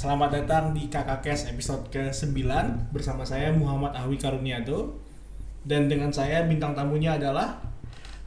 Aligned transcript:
selamat 0.00 0.32
datang 0.32 0.64
di 0.72 0.88
Kakak 0.88 1.28
episode 1.28 1.84
ke-9 1.92 2.40
bersama 2.88 3.20
saya 3.20 3.52
Muhammad 3.52 3.92
Ahwi 3.92 4.16
Karuniado 4.16 4.96
dan 5.68 5.92
dengan 5.92 6.08
saya 6.08 6.40
bintang 6.48 6.72
tamunya 6.72 7.20
adalah 7.20 7.60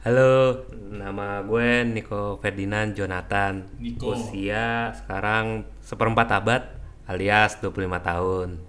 Halo, 0.06 0.70
nama 0.70 1.42
gue 1.42 1.82
Niko 1.82 2.38
Ferdinand 2.38 2.94
Jonathan. 2.94 3.66
Niko. 3.82 4.14
Usia 4.14 4.94
sekarang 4.94 5.66
seperempat 5.82 6.30
abad 6.30 6.62
alias 7.10 7.58
25 7.58 7.74
tahun. 8.06 8.62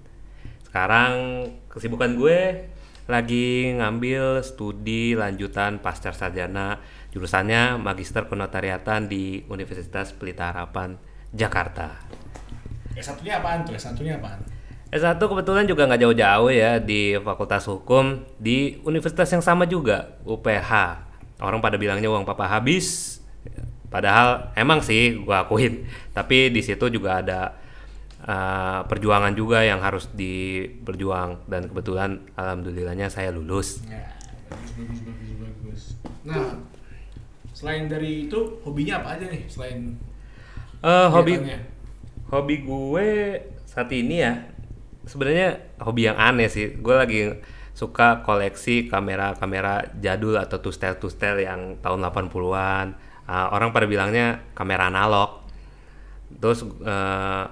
Sekarang 0.65 1.13
kesibukan 1.69 2.09
gue 2.17 2.73
lagi 3.05 3.69
ngambil 3.77 4.41
studi 4.41 5.13
lanjutan 5.13 5.77
pasca 5.77 6.09
sarjana 6.09 6.81
jurusannya 7.13 7.77
Magister 7.77 8.25
Penotariatan 8.25 9.05
di 9.05 9.45
Universitas 9.45 10.09
Pelita 10.09 10.49
Harapan, 10.49 10.97
Jakarta. 11.29 12.01
S1-nya 12.95 13.43
apaan 13.43 13.67
tuh? 13.67 13.75
S1-nya 13.75 14.17
apaan? 14.19 14.39
S1 14.89 15.19
kebetulan 15.19 15.67
juga 15.67 15.83
nggak 15.91 16.01
jauh-jauh 16.07 16.49
ya 16.53 16.79
di 16.79 17.19
Fakultas 17.19 17.67
Hukum 17.67 18.23
di 18.39 18.79
universitas 18.87 19.27
yang 19.27 19.43
sama 19.43 19.67
juga, 19.67 20.15
UPH. 20.23 20.71
Orang 21.43 21.59
pada 21.59 21.75
bilangnya 21.75 22.07
uang 22.07 22.23
papa 22.23 22.47
habis, 22.47 23.19
padahal 23.91 24.55
emang 24.55 24.79
sih 24.79 25.19
gua 25.19 25.43
akuin. 25.43 25.83
Tapi 26.15 26.47
di 26.47 26.63
situ 26.63 26.87
juga 26.87 27.19
ada 27.19 27.59
uh, 28.23 28.87
perjuangan 28.87 29.35
juga 29.35 29.67
yang 29.67 29.83
harus 29.83 30.07
diperjuang 30.15 31.51
dan 31.51 31.67
kebetulan 31.67 32.23
alhamdulillahnya 32.39 33.11
saya 33.11 33.35
lulus. 33.35 33.83
Ya, 33.83 34.15
bagus, 34.47 34.71
bagus, 34.79 34.99
bagus, 35.03 35.31
bagus. 35.43 35.81
Nah, 36.23 36.63
selain 37.51 37.91
dari 37.91 38.31
itu 38.31 38.63
hobinya 38.63 39.03
apa 39.03 39.19
aja 39.19 39.27
nih 39.27 39.43
selain 39.51 39.99
Eh, 40.85 41.07
hobi? 41.09 41.33
Hobi 42.29 42.65
gue 42.65 43.09
saat 43.65 43.89
ini 43.93 44.21
ya 44.21 44.33
sebenarnya 45.05 45.77
hobi 45.81 46.09
yang 46.09 46.17
aneh 46.17 46.49
sih. 46.49 46.77
Gue 46.81 46.95
lagi 46.97 47.21
suka 47.75 48.23
koleksi 48.23 48.87
kamera-kamera 48.87 49.83
jadul 49.99 50.39
atau 50.39 50.63
tustel 50.63 50.95
tustel 50.95 51.43
yang 51.43 51.75
tahun 51.83 51.99
80-an 52.07 52.87
Ah, 53.25 53.49
orang 53.49 53.73
pada 53.73 53.89
bilangnya 53.89 54.45
kamera 54.53 54.93
analog. 54.93 55.41
Terus 56.37 56.61
eh, 56.85 57.43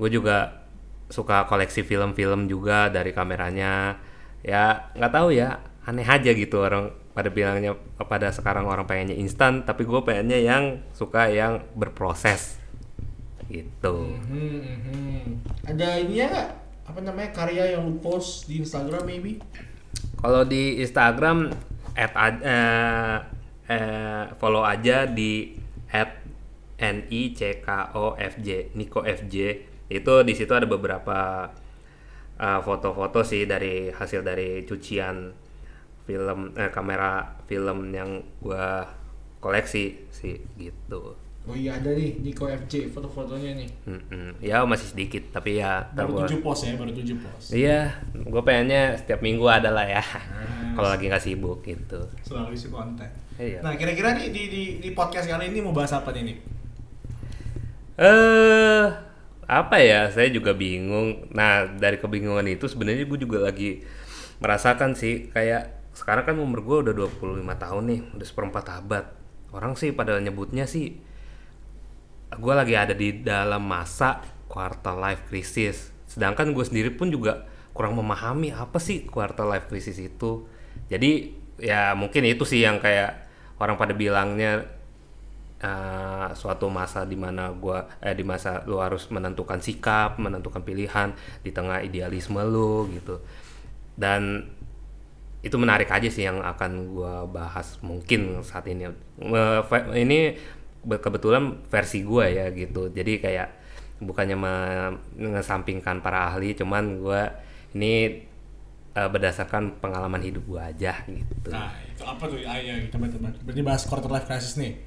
gue 0.00 0.08
juga 0.08 0.64
suka 1.12 1.44
koleksi 1.44 1.84
film-film 1.84 2.48
juga 2.48 2.88
dari 2.88 3.12
kameranya. 3.12 4.00
Ya 4.40 4.88
nggak 4.96 5.12
tahu 5.12 5.36
ya 5.36 5.60
aneh 5.84 6.08
aja 6.08 6.32
gitu 6.32 6.64
orang 6.64 6.92
pada 7.12 7.28
bilangnya 7.28 7.76
pada 8.00 8.32
sekarang 8.32 8.64
orang 8.64 8.88
pengennya 8.88 9.16
instan 9.18 9.66
tapi 9.66 9.84
gue 9.84 10.00
pengennya 10.00 10.40
yang 10.40 10.80
suka 10.96 11.28
yang 11.28 11.60
berproses 11.76 12.59
gitu 13.50 14.14
Hmm, 14.30 14.62
hmm. 14.86 15.22
Ada 15.66 15.98
ini 16.00 16.22
ya 16.22 16.26
nggak? 16.30 16.50
Apa 16.86 16.98
namanya 17.02 17.30
karya 17.30 17.74
yang 17.78 17.86
lu 17.86 17.98
post 17.98 18.46
di 18.50 18.62
Instagram 18.62 19.06
maybe? 19.06 19.38
Kalau 20.18 20.42
di 20.42 20.78
Instagram 20.80 21.50
add 21.94 22.12
a- 22.14 22.42
eh, 22.42 23.16
eh, 23.70 24.24
follow 24.38 24.62
aja 24.62 25.06
di 25.06 25.54
at 25.90 26.22
n 26.80 27.04
i 27.10 27.30
c 27.36 27.60
k 27.60 27.68
o 27.94 28.16
f 28.16 28.34
j 28.40 28.72
Niko 28.74 29.04
FJ 29.04 29.34
itu 29.90 30.14
di 30.22 30.32
situ 30.32 30.50
ada 30.54 30.64
beberapa 30.64 31.50
eh, 32.40 32.60
foto-foto 32.64 33.20
sih 33.20 33.44
dari 33.44 33.92
hasil 33.92 34.24
dari 34.24 34.64
cucian 34.64 35.30
film 36.08 36.56
eh, 36.56 36.70
kamera 36.72 37.38
film 37.44 37.92
yang 37.92 38.18
gua 38.40 38.86
koleksi 39.38 40.08
sih 40.10 40.36
gitu. 40.56 41.19
Oh 41.48 41.56
iya 41.56 41.80
ada 41.80 41.88
nih 41.96 42.20
Niko 42.20 42.44
FJ 42.44 42.92
foto-fotonya 42.92 43.56
nih. 43.56 43.68
Mm-mm. 43.88 44.36
Ya 44.44 44.60
masih 44.68 44.92
sedikit 44.92 45.32
tapi 45.32 45.56
ya 45.56 45.80
Baru 45.96 46.20
tujuh 46.22 46.44
post 46.44 46.68
ya, 46.68 46.76
baru 46.76 46.92
tujuh 46.92 47.16
post. 47.16 47.56
Iya, 47.56 47.96
gue 48.12 48.42
pengennya 48.44 49.00
setiap 49.00 49.24
minggu 49.24 49.48
ada 49.48 49.72
lah 49.72 49.88
ya. 49.88 50.04
Ah, 50.04 50.76
Kalau 50.76 50.88
lagi 50.92 51.08
nggak 51.08 51.24
sibuk 51.24 51.64
gitu. 51.64 51.96
Selalu 52.20 52.52
isi 52.52 52.68
konten. 52.68 53.08
Iya. 53.40 53.64
Nah, 53.64 53.72
kira-kira 53.72 54.12
nih 54.20 54.28
di, 54.28 54.42
di, 54.52 54.62
di 54.84 54.90
podcast 54.92 55.24
kali 55.32 55.48
ini 55.48 55.64
mau 55.64 55.72
bahas 55.72 55.96
apa 55.96 56.12
nih? 56.12 56.36
Eh, 57.96 58.86
apa 59.48 59.76
ya? 59.80 60.12
Saya 60.12 60.28
juga 60.28 60.52
bingung. 60.52 61.24
Nah, 61.32 61.66
dari 61.72 61.96
kebingungan 61.96 62.44
itu 62.52 62.68
sebenarnya 62.68 63.08
gue 63.08 63.16
juga 63.16 63.48
lagi 63.48 63.80
merasakan 64.44 64.92
sih 64.92 65.32
kayak 65.32 65.92
sekarang 65.96 66.24
kan 66.28 66.36
umur 66.36 66.60
gue 66.62 66.76
udah 66.88 66.94
25 67.16 67.48
tahun 67.56 67.82
nih, 67.88 68.00
udah 68.12 68.26
seperempat 68.28 68.64
abad. 68.76 69.04
Orang 69.56 69.72
sih 69.74 69.90
pada 69.96 70.20
nyebutnya 70.20 70.68
sih 70.68 71.09
gue 72.36 72.54
lagi 72.54 72.74
ada 72.78 72.94
di 72.94 73.24
dalam 73.24 73.66
masa 73.66 74.22
quarter 74.46 74.94
life 74.94 75.26
crisis. 75.26 75.90
Sedangkan 76.06 76.54
gue 76.54 76.64
sendiri 76.66 76.90
pun 76.94 77.10
juga 77.10 77.46
kurang 77.70 77.96
memahami 77.96 78.50
apa 78.50 78.76
sih 78.82 79.06
quarter 79.06 79.46
life 79.46 79.70
crisis 79.70 79.96
itu. 79.98 80.46
Jadi 80.90 81.32
ya 81.60 81.94
mungkin 81.94 82.26
itu 82.26 82.42
sih 82.42 82.64
yang 82.64 82.80
kayak 82.82 83.30
orang 83.60 83.76
pada 83.76 83.92
bilangnya 83.94 84.64
eh, 85.60 86.28
suatu 86.34 86.66
masa 86.72 87.04
di 87.04 87.14
mana 87.14 87.52
gua 87.52 87.86
eh 88.00 88.16
di 88.16 88.24
masa 88.24 88.64
lu 88.64 88.80
harus 88.80 89.06
menentukan 89.12 89.60
sikap, 89.60 90.16
menentukan 90.16 90.64
pilihan 90.64 91.14
di 91.44 91.52
tengah 91.52 91.84
idealisme 91.84 92.40
lu 92.42 92.88
gitu. 92.96 93.20
Dan 93.94 94.48
itu 95.40 95.56
menarik 95.56 95.88
aja 95.88 96.08
sih 96.08 96.24
yang 96.28 96.44
akan 96.44 96.96
gua 96.96 97.24
bahas 97.28 97.78
mungkin 97.84 98.40
saat 98.44 98.66
ini. 98.66 98.88
Ini 99.94 100.18
kebetulan 100.84 101.60
versi 101.68 102.00
gua 102.04 102.28
ya 102.28 102.48
gitu. 102.52 102.88
Jadi 102.88 103.20
kayak 103.20 103.48
bukannya 104.00 104.36
me- 104.36 104.96
mengesampingkan 105.20 106.00
para 106.00 106.32
ahli, 106.32 106.56
cuman 106.56 107.00
gua 107.00 107.30
ini 107.76 108.24
eh, 108.90 109.08
berdasarkan 109.12 109.78
pengalaman 109.78 110.20
hidup 110.24 110.44
gua 110.48 110.72
aja 110.72 111.04
gitu. 111.06 111.50
Nah, 111.52 111.70
itu 111.86 112.02
apa 112.02 112.24
tuh? 112.26 112.40
Iya, 112.40 112.80
kita 112.88 112.96
berarti, 112.96 113.62
bahas 113.62 113.82
quarter 113.86 114.10
life 114.10 114.26
crisis 114.26 114.56
nih. 114.56 114.80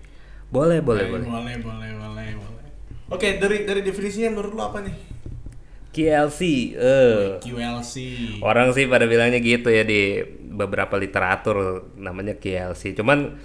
Boleh, 0.53 0.82
boleh, 0.86 1.06
Eh, 1.06 1.09
boleh. 1.09 1.26
Boleh, 1.30 1.56
boleh, 1.62 1.90
boleh, 1.98 2.30
boleh. 2.38 2.68
Oke, 3.09 3.38
dari 3.38 3.66
dari 3.66 3.82
definisinya 3.86 4.34
menurut 4.34 4.53
lu 4.53 4.62
apa 4.62 4.82
nih? 4.82 4.96
KLC, 5.94 6.42
eh. 6.74 7.38
QLC. 7.38 7.96
Orang 8.42 8.74
sih 8.74 8.90
pada 8.90 9.06
bilangnya 9.06 9.38
gitu 9.38 9.70
ya 9.70 9.86
di 9.86 10.26
beberapa 10.50 10.98
literatur 10.98 11.90
namanya 12.02 12.34
KLC. 12.34 12.98
Cuman 12.98 13.38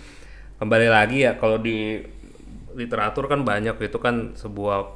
kembali 0.56 0.88
lagi 0.88 1.28
ya 1.28 1.36
kalau 1.36 1.60
di 1.60 2.00
literatur 2.78 3.26
kan 3.26 3.42
banyak 3.42 3.74
itu 3.82 3.98
kan 3.98 4.38
sebuah 4.38 4.94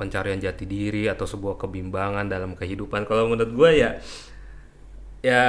pencarian 0.00 0.40
jati 0.40 0.64
diri 0.64 1.10
atau 1.10 1.28
sebuah 1.28 1.60
kebimbangan 1.60 2.24
dalam 2.24 2.56
kehidupan. 2.56 3.04
Kalau 3.04 3.28
menurut 3.28 3.52
gue 3.52 3.70
ya 3.76 3.90
ya 5.20 5.44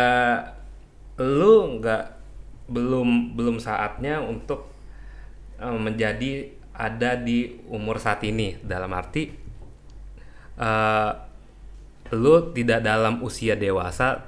lu 1.22 1.79
nggak 1.79 2.03
belum 2.67 3.38
belum 3.38 3.57
saatnya 3.63 4.19
untuk 4.19 4.67
eh, 5.62 5.79
menjadi 5.79 6.51
ada 6.75 7.19
di 7.19 7.59
umur 7.67 8.00
saat 8.00 8.23
ini 8.28 8.59
dalam 8.59 8.91
arti 8.91 9.29
eh, 10.57 11.11
lu 12.09 12.35
tidak 12.57 12.81
dalam 12.81 13.22
usia 13.22 13.53
dewasa 13.53 14.25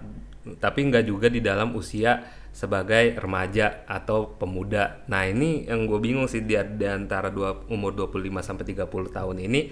tapi 0.61 0.79
nggak 0.89 1.05
juga 1.05 1.27
di 1.29 1.41
dalam 1.41 1.73
usia 1.73 2.40
sebagai 2.51 3.15
remaja 3.15 3.87
atau 3.87 4.35
pemuda. 4.35 5.07
Nah, 5.07 5.23
ini 5.23 5.65
yang 5.65 5.87
gue 5.87 5.99
bingung 6.03 6.27
sih 6.27 6.43
di, 6.43 6.55
di 6.55 6.85
antara 6.87 7.31
dua, 7.31 7.63
umur 7.71 7.95
25 7.95 8.43
sampai 8.43 8.65
30 8.67 8.87
tahun 9.15 9.37
ini 9.39 9.71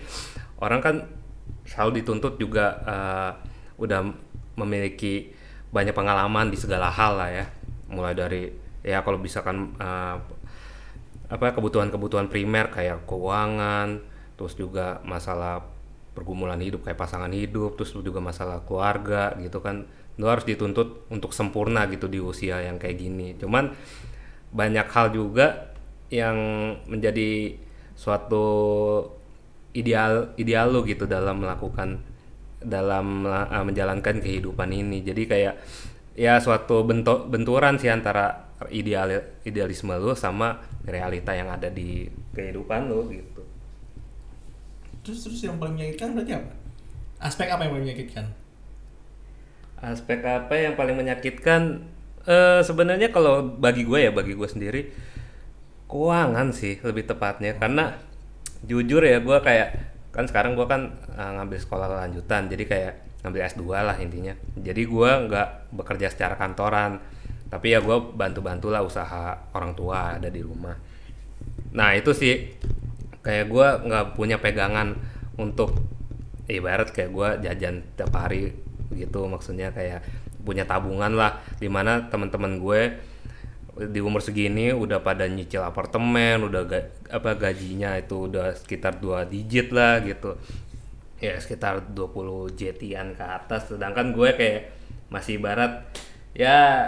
orang 0.64 0.80
kan 0.80 0.96
selalu 1.68 2.02
dituntut 2.02 2.40
juga 2.40 2.66
eh, 2.88 3.32
udah 3.80 4.02
memiliki 4.60 5.32
banyak 5.70 5.94
pengalaman 5.94 6.50
di 6.50 6.58
segala 6.58 6.90
hal 6.90 7.20
lah 7.20 7.30
ya. 7.30 7.46
Mulai 7.92 8.14
dari 8.16 8.44
ya 8.82 9.04
kalau 9.04 9.20
misalkan 9.20 9.76
eh, 9.78 10.18
apa 11.30 11.54
kebutuhan-kebutuhan 11.54 12.32
primer 12.32 12.74
kayak 12.74 13.06
keuangan, 13.06 14.02
terus 14.34 14.58
juga 14.58 14.98
masalah 15.06 15.62
pergumulan 16.18 16.58
hidup 16.58 16.88
kayak 16.88 16.98
pasangan 16.98 17.30
hidup, 17.30 17.78
terus 17.78 17.94
juga 17.94 18.18
masalah 18.18 18.66
keluarga 18.66 19.38
gitu 19.38 19.62
kan. 19.62 19.86
Lu 20.20 20.28
harus 20.28 20.44
dituntut 20.44 21.08
untuk 21.08 21.32
sempurna 21.32 21.88
gitu 21.88 22.12
di 22.12 22.20
usia 22.20 22.60
yang 22.60 22.76
kayak 22.76 23.00
gini. 23.00 23.34
Cuman 23.40 23.72
banyak 24.52 24.88
hal 24.92 25.16
juga 25.16 25.72
yang 26.12 26.38
menjadi 26.90 27.56
suatu 27.96 28.46
ideal 29.72 30.34
ideal 30.36 30.74
lu 30.74 30.82
gitu 30.84 31.06
dalam 31.06 31.46
melakukan 31.46 32.02
dalam 32.60 33.24
uh, 33.24 33.64
menjalankan 33.64 34.20
kehidupan 34.20 34.70
ini. 34.76 35.00
Jadi 35.06 35.24
kayak 35.24 35.56
ya 36.20 36.36
suatu 36.44 36.84
bentuk 36.84 37.32
benturan 37.32 37.80
sih 37.80 37.88
antara 37.88 38.52
ideal 38.68 39.40
idealisme 39.48 39.96
lu 39.96 40.12
sama 40.18 40.60
realita 40.84 41.32
yang 41.32 41.48
ada 41.48 41.72
di 41.72 42.12
kehidupan 42.36 42.92
lu 42.92 43.08
gitu. 43.14 43.44
Terus 45.06 45.20
terus 45.24 45.40
yang 45.48 45.56
paling 45.56 45.80
menyakitkan 45.80 46.12
berarti 46.12 46.34
apa? 46.36 46.52
Aspek 47.24 47.48
apa 47.48 47.64
yang 47.64 47.72
paling 47.76 47.86
menyakitkan? 47.88 48.26
Aspek 49.80 50.24
apa 50.28 50.54
yang 50.56 50.76
paling 50.76 50.96
menyakitkan? 50.96 51.84
Eh 52.28 52.62
sebenarnya 52.62 53.10
kalau 53.16 53.44
bagi 53.44 53.88
gue 53.88 54.08
ya 54.08 54.12
bagi 54.12 54.36
gue 54.36 54.48
sendiri 54.50 54.82
keuangan 55.90 56.52
sih 56.52 56.78
lebih 56.84 57.08
tepatnya. 57.08 57.56
Karena 57.56 57.96
jujur 58.68 59.02
ya 59.02 59.24
gue 59.24 59.38
kayak 59.40 59.90
kan 60.10 60.26
sekarang 60.26 60.58
gua 60.58 60.66
kan 60.66 60.98
uh, 61.14 61.32
ngambil 61.40 61.60
sekolah 61.62 61.88
lanjutan 61.88 62.50
jadi 62.50 62.64
kayak 62.66 62.94
ngambil 63.22 63.42
S2 63.46 63.64
lah 63.72 63.98
intinya. 64.02 64.34
Jadi 64.58 64.82
gua 64.90 65.22
nggak 65.24 65.76
bekerja 65.76 66.10
secara 66.10 66.36
kantoran 66.40 66.98
tapi 67.50 67.74
ya 67.74 67.80
gua 67.82 68.02
bantu-bantulah 68.02 68.82
usaha 68.82 69.38
orang 69.54 69.74
tua 69.78 70.18
ada 70.18 70.30
di 70.30 70.42
rumah. 70.42 70.74
Nah 71.78 71.94
itu 71.94 72.12
sih 72.14 72.58
kayak 73.22 73.46
gua 73.48 73.80
nggak 73.86 74.06
punya 74.18 74.42
pegangan 74.42 74.98
untuk 75.38 75.78
ibarat 76.50 76.90
kayak 76.90 77.12
gua 77.14 77.38
jajan 77.38 77.86
tiap 77.94 78.10
hari 78.18 78.50
gitu 78.94 79.26
maksudnya 79.30 79.70
kayak 79.70 80.02
punya 80.42 80.66
tabungan 80.66 81.14
lah 81.14 81.42
di 81.62 81.70
mana 81.70 82.10
teman-teman 82.10 82.58
gue 82.58 82.82
di 83.88 84.04
umur 84.04 84.20
segini 84.20 84.76
udah 84.76 85.00
pada 85.00 85.24
nyicil 85.24 85.64
apartemen, 85.64 86.44
udah 86.44 86.68
ga, 86.68 86.92
apa 87.08 87.40
gajinya 87.40 87.96
itu 87.96 88.28
udah 88.28 88.52
sekitar 88.52 89.00
dua 89.00 89.24
digit 89.24 89.72
lah 89.72 90.04
gitu. 90.04 90.36
Ya 91.20 91.36
sekitar 91.36 91.84
20 91.92 92.56
jetian 92.56 93.12
ke 93.12 93.24
atas 93.24 93.72
sedangkan 93.72 94.16
gue 94.16 94.30
kayak 94.40 94.72
masih 95.12 95.40
ibarat 95.40 95.84
ya 96.32 96.88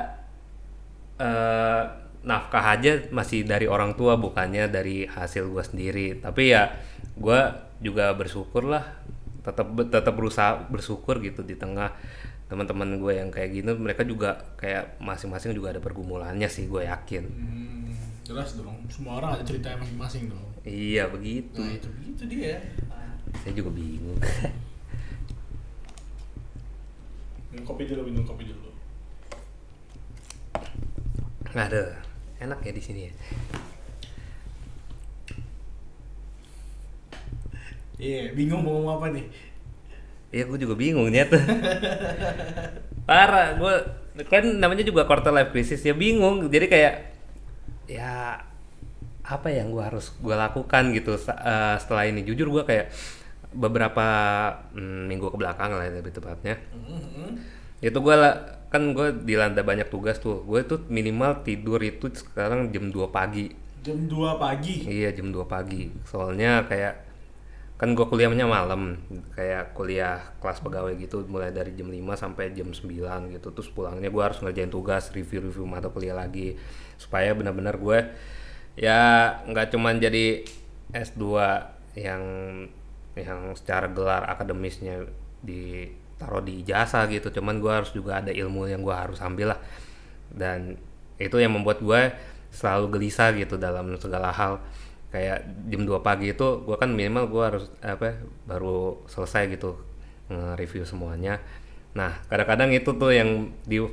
eh, 1.20 1.84
nafkah 2.24 2.80
aja 2.80 3.12
masih 3.12 3.44
dari 3.44 3.68
orang 3.68 3.96
tua 4.00 4.16
bukannya 4.16 4.68
dari 4.68 5.08
hasil 5.08 5.48
gue 5.48 5.64
sendiri. 5.64 6.08
Tapi 6.20 6.44
ya 6.52 6.76
gue 7.16 7.40
juga 7.84 8.12
bersyukur 8.16 8.68
lah 8.68 8.84
tetap 9.42 9.66
tetap 9.90 10.14
berusaha 10.14 10.66
bersyukur 10.68 11.18
gitu 11.18 11.42
di 11.42 11.54
tengah 11.54 11.92
teman-teman 12.46 12.96
gue 12.96 13.14
yang 13.16 13.30
kayak 13.30 13.50
gini 13.52 13.72
mereka 13.74 14.04
juga 14.04 14.38
kayak 14.56 15.00
masing-masing 15.00 15.52
juga 15.52 15.72
ada 15.72 15.80
pergumulannya 15.80 16.46
sih 16.46 16.68
gue 16.68 16.84
yakin 16.84 17.24
Hmm, 17.26 17.90
jelas 18.22 18.54
dong. 18.54 18.76
Semua 18.88 19.18
orang 19.18 19.36
ada 19.36 19.44
ceritanya 19.44 19.80
masing-masing 19.80 20.30
dong. 20.30 20.46
iya 20.62 21.08
begitu 21.08 21.58
Nah 21.58 21.74
itu 21.74 21.88
begitu 21.90 22.22
dia. 22.28 22.60
saya 23.34 23.54
juga 23.54 23.72
bingung 23.72 24.20
Minum 27.52 27.66
kopi 27.66 27.84
dulu, 27.84 28.02
minum 28.06 28.24
kopi 28.24 28.48
dulu. 28.48 28.70
ada 31.52 32.00
enak 32.40 32.64
ya 32.64 32.72
di 32.72 32.80
sini 32.80 33.02
ya 33.08 33.14
Iya, 38.02 38.34
bingung 38.34 38.66
mau 38.66 38.82
ngomong 38.82 38.94
apa 38.98 39.08
nih? 39.14 39.26
Iya 40.32 40.48
gue 40.48 40.60
juga 40.64 40.76
bingung 40.80 41.12
ternyata 41.12 41.36
Parah 43.10 43.60
gue 43.60 43.74
Kan 44.32 44.64
namanya 44.64 44.84
juga 44.88 45.04
quarter 45.04 45.32
life 45.36 45.52
crisis 45.52 45.84
ya 45.84 45.92
bingung. 45.92 46.48
Jadi 46.48 46.66
kayak 46.72 46.94
Ya 47.92 48.40
Apa 49.28 49.52
yang 49.52 49.76
gue 49.76 49.84
harus 49.84 50.16
gue 50.18 50.36
lakukan 50.36 50.96
gitu 50.96 51.20
eh, 51.20 51.76
Setelah 51.78 52.08
ini. 52.08 52.24
Jujur 52.24 52.48
gue 52.50 52.64
kayak 52.64 52.90
Beberapa 53.52 54.08
mm, 54.72 55.12
minggu 55.12 55.28
ke 55.28 55.38
belakang 55.38 55.76
lah 55.76 55.92
lebih 55.92 56.16
tepatnya. 56.16 56.56
Hmm, 56.72 57.36
Itu 57.84 58.00
gue 58.00 58.16
Kan 58.72 58.96
gue 58.96 59.12
dilanda 59.28 59.68
banyak 59.68 59.92
tugas 59.92 60.24
tuh. 60.24 60.48
Gue 60.48 60.64
tuh 60.64 60.80
minimal 60.88 61.44
tidur 61.44 61.84
itu 61.84 62.08
sekarang 62.16 62.72
jam 62.72 62.88
2 62.88 63.12
pagi. 63.12 63.52
Jam 63.84 64.08
2 64.08 64.40
pagi. 64.40 64.88
Iya 64.88 65.12
jam 65.12 65.36
2 65.36 65.44
pagi. 65.44 65.92
Soalnya 66.08 66.64
kayak 66.72 67.11
kan 67.82 67.98
gue 67.98 68.06
kuliahnya 68.06 68.46
malam, 68.46 69.02
kayak 69.34 69.74
kuliah 69.74 70.22
kelas 70.38 70.62
pegawai 70.62 70.94
gitu 71.02 71.26
mulai 71.26 71.50
dari 71.50 71.74
jam 71.74 71.90
5 71.90 71.98
sampai 72.14 72.54
jam 72.54 72.70
9 72.70 72.86
gitu. 73.34 73.48
Terus 73.50 73.74
pulangnya 73.74 74.14
gue 74.14 74.22
harus 74.22 74.38
ngerjain 74.38 74.70
tugas, 74.70 75.10
review-review 75.10 75.66
mata 75.66 75.90
kuliah 75.90 76.14
lagi 76.14 76.62
supaya 77.02 77.34
benar-benar 77.34 77.82
gue 77.82 78.14
ya 78.78 79.34
nggak 79.50 79.74
cuman 79.74 79.98
jadi 79.98 80.46
S2 80.94 81.26
yang 81.98 82.24
yang 83.18 83.58
secara 83.58 83.90
gelar 83.90 84.30
akademisnya 84.30 85.10
ditaruh 85.42 86.46
di 86.46 86.62
ijazah 86.62 87.10
gitu. 87.10 87.34
Cuman 87.34 87.58
gue 87.58 87.74
harus 87.74 87.90
juga 87.98 88.22
ada 88.22 88.30
ilmu 88.30 88.70
yang 88.70 88.86
gue 88.86 88.94
harus 88.94 89.18
ambil 89.26 89.58
lah. 89.58 89.60
Dan 90.30 90.78
itu 91.18 91.34
yang 91.42 91.58
membuat 91.58 91.82
gue 91.82 92.14
selalu 92.54 93.00
gelisah 93.00 93.34
gitu 93.34 93.58
dalam 93.58 93.98
segala 93.98 94.30
hal 94.30 94.62
kayak 95.12 95.44
jam 95.68 95.84
2 95.84 96.02
pagi 96.02 96.32
itu 96.32 96.64
gua 96.64 96.80
kan 96.80 96.90
minimal 96.92 97.28
gua 97.28 97.44
harus 97.52 97.68
apa 97.84 98.18
baru 98.48 99.04
selesai 99.12 99.52
gitu 99.52 99.76
nge-review 100.32 100.88
semuanya 100.88 101.44
nah 101.92 102.24
kadang-kadang 102.32 102.72
itu 102.72 102.96
tuh 102.96 103.12
yang 103.12 103.52
di 103.68 103.84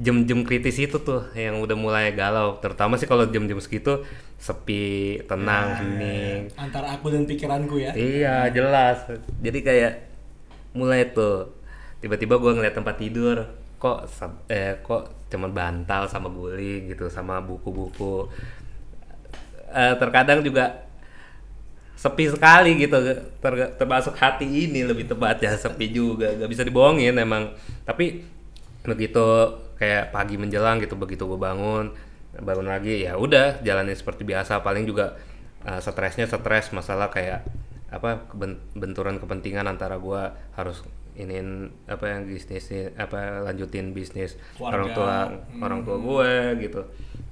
jam-jam 0.00 0.40
kritis 0.42 0.80
itu 0.80 0.96
tuh 1.04 1.28
yang 1.36 1.60
udah 1.60 1.76
mulai 1.76 2.16
galau 2.16 2.56
terutama 2.64 2.96
sih 2.96 3.04
kalau 3.04 3.28
jam-jam 3.28 3.60
segitu 3.60 4.00
sepi 4.40 5.20
tenang 5.30 5.78
hening 5.78 6.50
Antara 6.58 6.98
aku 6.98 7.14
dan 7.14 7.22
pikiranku 7.28 7.78
ya. 7.78 7.94
Iya 7.94 8.50
jelas. 8.50 9.06
Jadi 9.38 9.58
kayak 9.62 9.92
mulai 10.74 11.12
tuh 11.14 11.54
tiba-tiba 12.02 12.40
gua 12.42 12.58
ngeliat 12.58 12.74
tempat 12.74 12.98
tidur 12.98 13.46
kok 13.78 14.06
eh 14.50 14.78
kok 14.82 15.30
cuman 15.30 15.50
bantal 15.54 16.10
sama 16.10 16.26
guling 16.26 16.90
gitu 16.90 17.06
sama 17.06 17.38
buku-buku. 17.38 18.26
Eh, 19.72 19.94
terkadang 19.98 20.44
juga 20.44 20.84
sepi 21.96 22.28
sekali 22.28 22.76
gitu. 22.76 22.96
Ter- 23.40 23.72
termasuk 23.78 24.14
hati 24.18 24.44
ini 24.46 24.84
lebih 24.84 25.08
tepatnya 25.08 25.56
sepi 25.56 25.90
juga. 25.90 26.30
Nggak 26.36 26.50
bisa 26.50 26.62
dibohongin 26.66 27.16
emang. 27.16 27.52
Tapi 27.88 28.22
begitu 28.82 29.24
kayak 29.78 30.10
pagi 30.10 30.34
menjelang 30.38 30.78
gitu 30.82 30.94
begitu 30.98 31.22
gue 31.26 31.38
bangun 31.38 31.90
bangun 32.32 32.64
lagi 32.66 33.06
ya 33.06 33.14
udah 33.18 33.62
jalanin 33.62 33.94
seperti 33.94 34.22
biasa. 34.26 34.60
Paling 34.60 34.84
juga 34.84 35.16
uh, 35.64 35.78
stresnya 35.78 36.26
stres 36.26 36.74
masalah 36.74 37.08
kayak 37.08 37.46
apa 37.92 38.24
benturan 38.72 39.20
kepentingan 39.20 39.68
antara 39.68 40.00
gue 40.00 40.22
harus 40.56 40.80
iniin 41.12 41.68
apa 41.92 42.08
yang 42.08 42.24
bisnis 42.24 42.72
apa 42.96 43.44
lanjutin 43.44 43.92
bisnis 43.92 44.40
Keluarga. 44.56 44.72
orang 44.72 44.88
tua 44.96 45.16
orang 45.60 45.80
tua 45.84 45.96
gue 46.00 46.30
gitu 46.64 46.80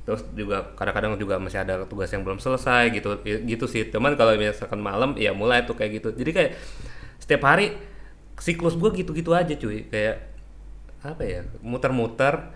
terus 0.08 0.24
juga 0.32 0.72
kadang-kadang 0.74 1.20
juga 1.20 1.36
masih 1.36 1.60
ada 1.60 1.84
tugas 1.84 2.08
yang 2.10 2.24
belum 2.24 2.40
selesai 2.40 2.90
gitu 2.96 3.20
gitu 3.24 3.64
sih. 3.68 3.88
Cuman 3.92 4.16
kalau 4.16 4.34
misalkan 4.34 4.80
malam 4.80 5.14
ya 5.20 5.30
mulai 5.36 5.64
tuh 5.68 5.76
kayak 5.76 6.00
gitu. 6.00 6.08
Jadi 6.16 6.30
kayak 6.32 6.50
setiap 7.20 7.44
hari 7.46 7.76
siklus 8.40 8.74
gue 8.74 8.90
gitu-gitu 9.04 9.36
aja 9.36 9.52
cuy. 9.54 9.86
Kayak 9.88 10.32
apa 11.04 11.22
ya 11.24 11.40
muter-muter. 11.60 12.52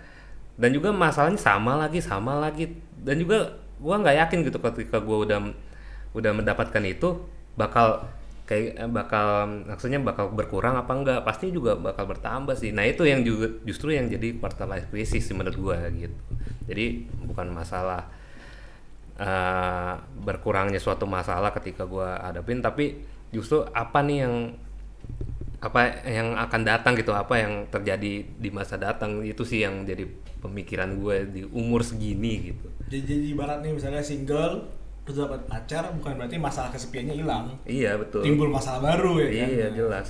Dan 0.55 0.71
juga 0.71 0.95
masalahnya 0.95 1.41
sama 1.41 1.75
lagi 1.75 1.99
sama 1.99 2.39
lagi. 2.39 2.79
Dan 2.95 3.19
juga 3.19 3.59
gua 3.83 3.99
nggak 4.01 4.17
yakin 4.17 4.39
gitu 4.47 4.59
ketika 4.63 5.03
gua 5.03 5.27
udah 5.27 5.39
udah 6.15 6.33
mendapatkan 6.33 6.83
itu 6.87 7.27
bakal 7.59 8.07
kayak 8.45 8.77
eh, 8.77 8.91
bakal 8.91 9.49
maksudnya 9.65 10.01
bakal 10.05 10.29
berkurang 10.33 10.77
apa 10.77 10.93
enggak 10.93 11.21
pasti 11.25 11.49
juga 11.49 11.77
bakal 11.77 12.05
bertambah 12.09 12.55
sih. 12.57 12.77
Nah 12.77 12.85
itu 12.85 13.09
yang 13.09 13.25
juga 13.25 13.49
justru 13.65 13.97
yang 13.97 14.09
jadi 14.09 14.37
quarter 14.37 14.69
sih 14.93 15.21
menurut 15.33 15.57
gua 15.57 15.79
gitu. 15.89 16.21
Jadi 16.69 17.09
bukan 17.25 17.49
masalah 17.53 18.05
eh, 19.17 19.95
berkurangnya 20.21 20.81
suatu 20.81 21.09
masalah 21.09 21.53
ketika 21.57 21.89
gua 21.89 22.21
hadapin 22.21 22.61
tapi 22.61 23.01
justru 23.33 23.65
apa 23.73 24.05
nih 24.05 24.19
yang 24.29 24.35
apa 25.65 26.05
yang 26.05 26.37
akan 26.37 26.61
datang 26.61 26.93
gitu 26.93 27.17
apa 27.17 27.41
yang 27.41 27.65
terjadi 27.73 28.21
di 28.37 28.49
masa 28.53 28.77
datang 28.77 29.25
itu 29.25 29.49
sih 29.49 29.65
yang 29.65 29.89
jadi 29.89 30.05
pemikiran 30.45 31.01
gue 31.01 31.17
di 31.25 31.43
umur 31.49 31.81
segini 31.81 32.53
gitu. 32.53 32.69
Jadi, 32.93 33.01
jadi 33.09 33.27
ibarat 33.33 33.59
nih 33.65 33.73
misalnya 33.73 34.05
single 34.05 34.69
terus 35.05 35.17
dapat 35.19 35.45
pacar 35.45 35.93
bukan 35.93 36.17
berarti 36.17 36.37
masalah 36.37 36.69
kesepiannya 36.69 37.15
hilang. 37.15 37.53
iya 37.65 37.95
betul 37.95 38.21
Timbul 38.21 38.49
masalah 38.49 38.81
baru 38.83 39.21
ya 39.21 39.29
kan. 39.29 39.49
iya 39.51 39.69
jelas 39.71 40.09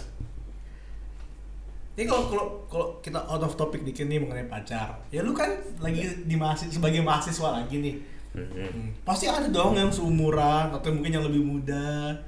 Ini 1.95 2.05
kalau 2.05 2.27
kalau 2.27 2.45
kalau 2.67 2.87
kita 2.99 3.23
out 3.23 3.39
of 3.41 3.55
topic 3.55 3.83
dikit 3.83 4.03
nih 4.05 4.19
mengenai 4.19 4.47
pacar, 4.47 4.99
ya 5.09 5.23
lu 5.23 5.31
kan 5.31 5.47
lagi 5.79 6.03
di 6.23 6.35
mahasiswa 6.35 6.75
sebagai 6.75 6.99
mahasiswa 7.01 7.55
lagi 7.55 7.79
nih. 7.79 7.95
Mhm. 8.35 8.51
Hmm, 8.51 8.87
Pasti 9.01 9.31
ada 9.31 9.47
dong 9.47 9.79
yang 9.79 9.87
seumuran 9.89 10.75
atau 10.75 10.91
mungkin 10.91 11.13
yang 11.13 11.23
lebih 11.23 11.39
muda. 11.41 12.19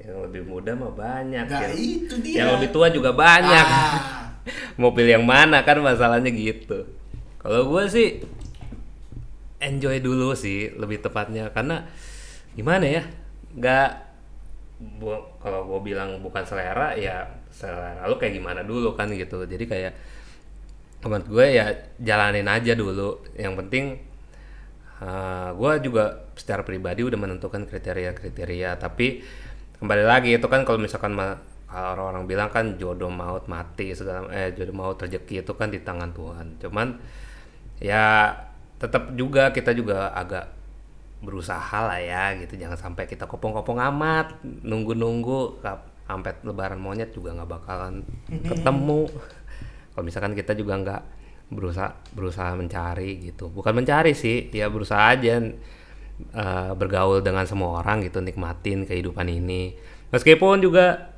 yang 0.00 0.22
lebih 0.22 0.46
muda 0.46 0.72
mah 0.72 0.88
banyak 0.90 1.44
Nah, 1.44 1.60
yang, 1.60 1.74
itu 1.76 2.14
dia. 2.22 2.38
yang 2.40 2.50
lebih 2.56 2.70
tua 2.70 2.88
juga 2.88 3.10
banyak 3.12 3.66
Ah. 3.66 4.30
mau 4.80 4.90
pilih 4.90 5.12
yang 5.12 5.26
mana 5.26 5.60
kan 5.60 5.76
masalahnya 5.76 6.30
gitu 6.30 6.86
kalau 7.36 7.68
gue 7.68 7.84
sih 7.84 8.08
enjoy 9.60 10.00
dulu 10.00 10.32
sih 10.34 10.72
lebih 10.74 11.04
tepatnya. 11.04 11.52
Karena 11.52 11.84
gimana 12.56 12.84
ya 12.88 13.04
nggak 13.54 14.10
kalau 15.44 15.68
gue 15.68 15.92
bilang 15.92 16.24
bukan 16.24 16.40
selera 16.48 16.96
ya 16.96 17.28
selera 17.52 18.08
lu 18.08 18.16
kayak 18.16 18.40
gimana 18.40 18.64
dulu 18.64 18.96
kan 18.96 19.12
gitu. 19.12 19.44
Jadi 19.44 19.64
kayak 19.68 19.92
menurut 21.04 21.28
gue 21.28 21.46
ya 21.60 21.68
jalanin 22.00 22.48
aja 22.48 22.72
dulu. 22.72 23.20
Yang 23.36 23.54
penting 23.60 23.84
gue 25.56 25.72
juga 25.80 26.28
secara 26.36 26.64
pribadi 26.64 27.04
udah 27.04 27.20
menentukan 27.20 27.68
kriteria-kriteria. 27.68 28.80
Tapi 28.80 29.20
kembali 29.80 30.04
lagi 30.04 30.36
itu 30.36 30.44
kan 30.48 30.64
kalau 30.64 30.80
misalkan 30.80 31.16
kalau 31.16 31.94
orang-orang 31.94 32.26
bilang 32.26 32.50
kan 32.50 32.76
jodoh 32.76 33.08
maut 33.08 33.46
mati 33.46 33.94
segala 33.94 34.26
eh 34.34 34.50
jodoh 34.52 34.74
maut 34.74 34.98
rezeki 34.98 35.46
itu 35.46 35.52
kan 35.54 35.70
di 35.70 35.80
tangan 35.80 36.10
Tuhan. 36.12 36.58
Cuman 36.60 37.00
ya 37.80 38.34
tetap 38.80 39.12
juga 39.12 39.52
kita 39.52 39.76
juga 39.76 40.08
agak 40.16 40.48
berusaha 41.20 41.84
lah 41.84 42.00
ya 42.00 42.32
gitu. 42.40 42.56
Jangan 42.56 42.80
sampai 42.80 43.04
kita 43.04 43.28
kopong-kopong 43.28 43.76
amat 43.92 44.40
nunggu-nunggu 44.42 45.60
sampai 46.08 46.32
lebaran 46.42 46.80
monyet 46.80 47.12
juga 47.12 47.36
nggak 47.36 47.50
bakalan 47.60 48.02
ketemu. 48.26 49.06
Kalau 49.92 50.04
misalkan 50.04 50.32
kita 50.32 50.56
juga 50.56 50.80
nggak 50.80 51.02
berusaha 51.52 51.92
berusaha 52.16 52.56
mencari 52.56 53.20
gitu. 53.20 53.52
Bukan 53.52 53.76
mencari 53.76 54.16
sih 54.16 54.48
ya 54.48 54.72
berusaha 54.72 55.12
aja 55.12 55.38
eh, 55.38 56.72
bergaul 56.72 57.20
dengan 57.20 57.44
semua 57.44 57.84
orang 57.84 58.00
gitu 58.08 58.24
nikmatin 58.24 58.88
kehidupan 58.88 59.28
ini. 59.28 59.76
Meskipun 60.10 60.64
juga 60.64 61.12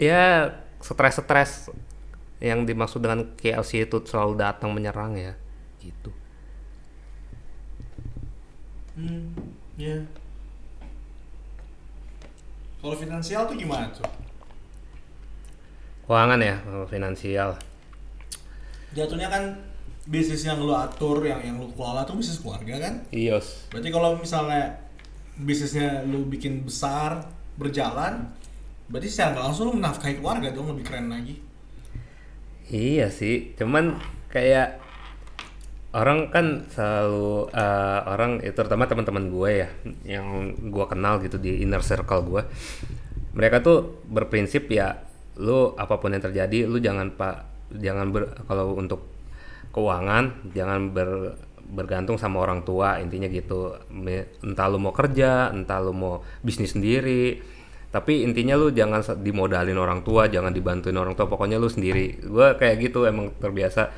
ya 0.00 0.56
stres-stres 0.80 1.68
yang 2.38 2.64
dimaksud 2.64 3.02
dengan 3.02 3.34
KLC 3.34 3.90
itu 3.90 3.98
selalu 4.06 4.38
datang 4.38 4.70
menyerang 4.70 5.18
ya 5.18 5.34
gitu 5.82 6.14
Hmm, 8.98 9.30
ya. 9.78 9.94
Kalau 12.82 12.98
finansial 12.98 13.46
tuh 13.46 13.54
gimana 13.54 13.86
tuh? 13.94 14.18
keuangan 16.08 16.40
ya 16.40 16.56
kalau 16.64 16.88
finansial 16.88 17.50
Jatuhnya 18.96 19.28
kan 19.28 19.44
bisnis 20.08 20.48
yang 20.48 20.56
lu 20.64 20.72
atur, 20.72 21.20
yang 21.20 21.44
yang 21.44 21.60
lu 21.60 21.68
kelola 21.76 22.08
tuh 22.08 22.16
bisnis 22.16 22.40
keluarga 22.40 22.80
kan? 22.80 23.04
ios 23.12 23.68
Berarti 23.68 23.92
kalau 23.92 24.16
misalnya 24.16 24.72
bisnisnya 25.36 26.08
lu 26.08 26.24
bikin 26.24 26.64
besar, 26.64 27.28
berjalan, 27.60 28.24
berarti 28.88 29.12
secara 29.12 29.36
nggak 29.36 29.44
langsung 29.52 29.64
lu 29.68 29.74
menafkahi 29.76 30.16
keluarga 30.16 30.48
dong 30.48 30.72
lebih 30.72 30.88
keren 30.88 31.12
lagi. 31.12 31.36
Iya 32.72 33.12
sih, 33.12 33.52
cuman 33.60 34.00
kayak 34.32 34.80
orang 35.96 36.28
kan 36.28 36.68
selalu 36.68 37.48
eh, 37.52 38.00
orang 38.04 38.44
itu 38.44 38.52
terutama 38.52 38.84
teman-teman 38.84 39.24
gue 39.32 39.50
ya 39.64 39.68
yang 40.04 40.52
gue 40.68 40.84
kenal 40.88 41.20
gitu 41.24 41.40
di 41.40 41.64
inner 41.64 41.80
circle 41.80 42.24
gue. 42.28 42.42
Mereka 43.38 43.62
tuh 43.62 44.02
berprinsip 44.10 44.66
ya 44.72 45.08
lu 45.38 45.72
apa 45.78 46.02
pun 46.02 46.10
yang 46.10 46.22
terjadi 46.22 46.66
lu 46.66 46.82
jangan 46.82 47.14
pak 47.14 47.46
jangan 47.78 48.10
ber 48.10 48.42
kalau 48.50 48.74
untuk 48.74 49.06
keuangan 49.70 50.50
jangan 50.50 50.90
ber 50.90 51.38
bergantung 51.68 52.16
sama 52.16 52.40
orang 52.40 52.64
tua 52.64 52.96
intinya 52.98 53.28
gitu 53.28 53.76
entah 54.40 54.66
lu 54.72 54.80
mau 54.80 54.90
kerja 54.90 55.52
entah 55.52 55.78
lu 55.84 55.92
mau 55.92 56.24
bisnis 56.40 56.72
sendiri 56.72 57.38
tapi 57.92 58.24
intinya 58.24 58.56
lu 58.56 58.72
jangan 58.72 59.04
dimodalin 59.20 59.76
orang 59.76 60.00
tua 60.00 60.28
jangan 60.32 60.52
dibantuin 60.52 60.96
orang 60.96 61.12
tua 61.12 61.28
pokoknya 61.28 61.60
lu 61.60 61.68
sendiri 61.68 62.24
gue 62.24 62.46
kayak 62.56 62.88
gitu 62.88 63.04
emang 63.04 63.36
terbiasa 63.36 63.92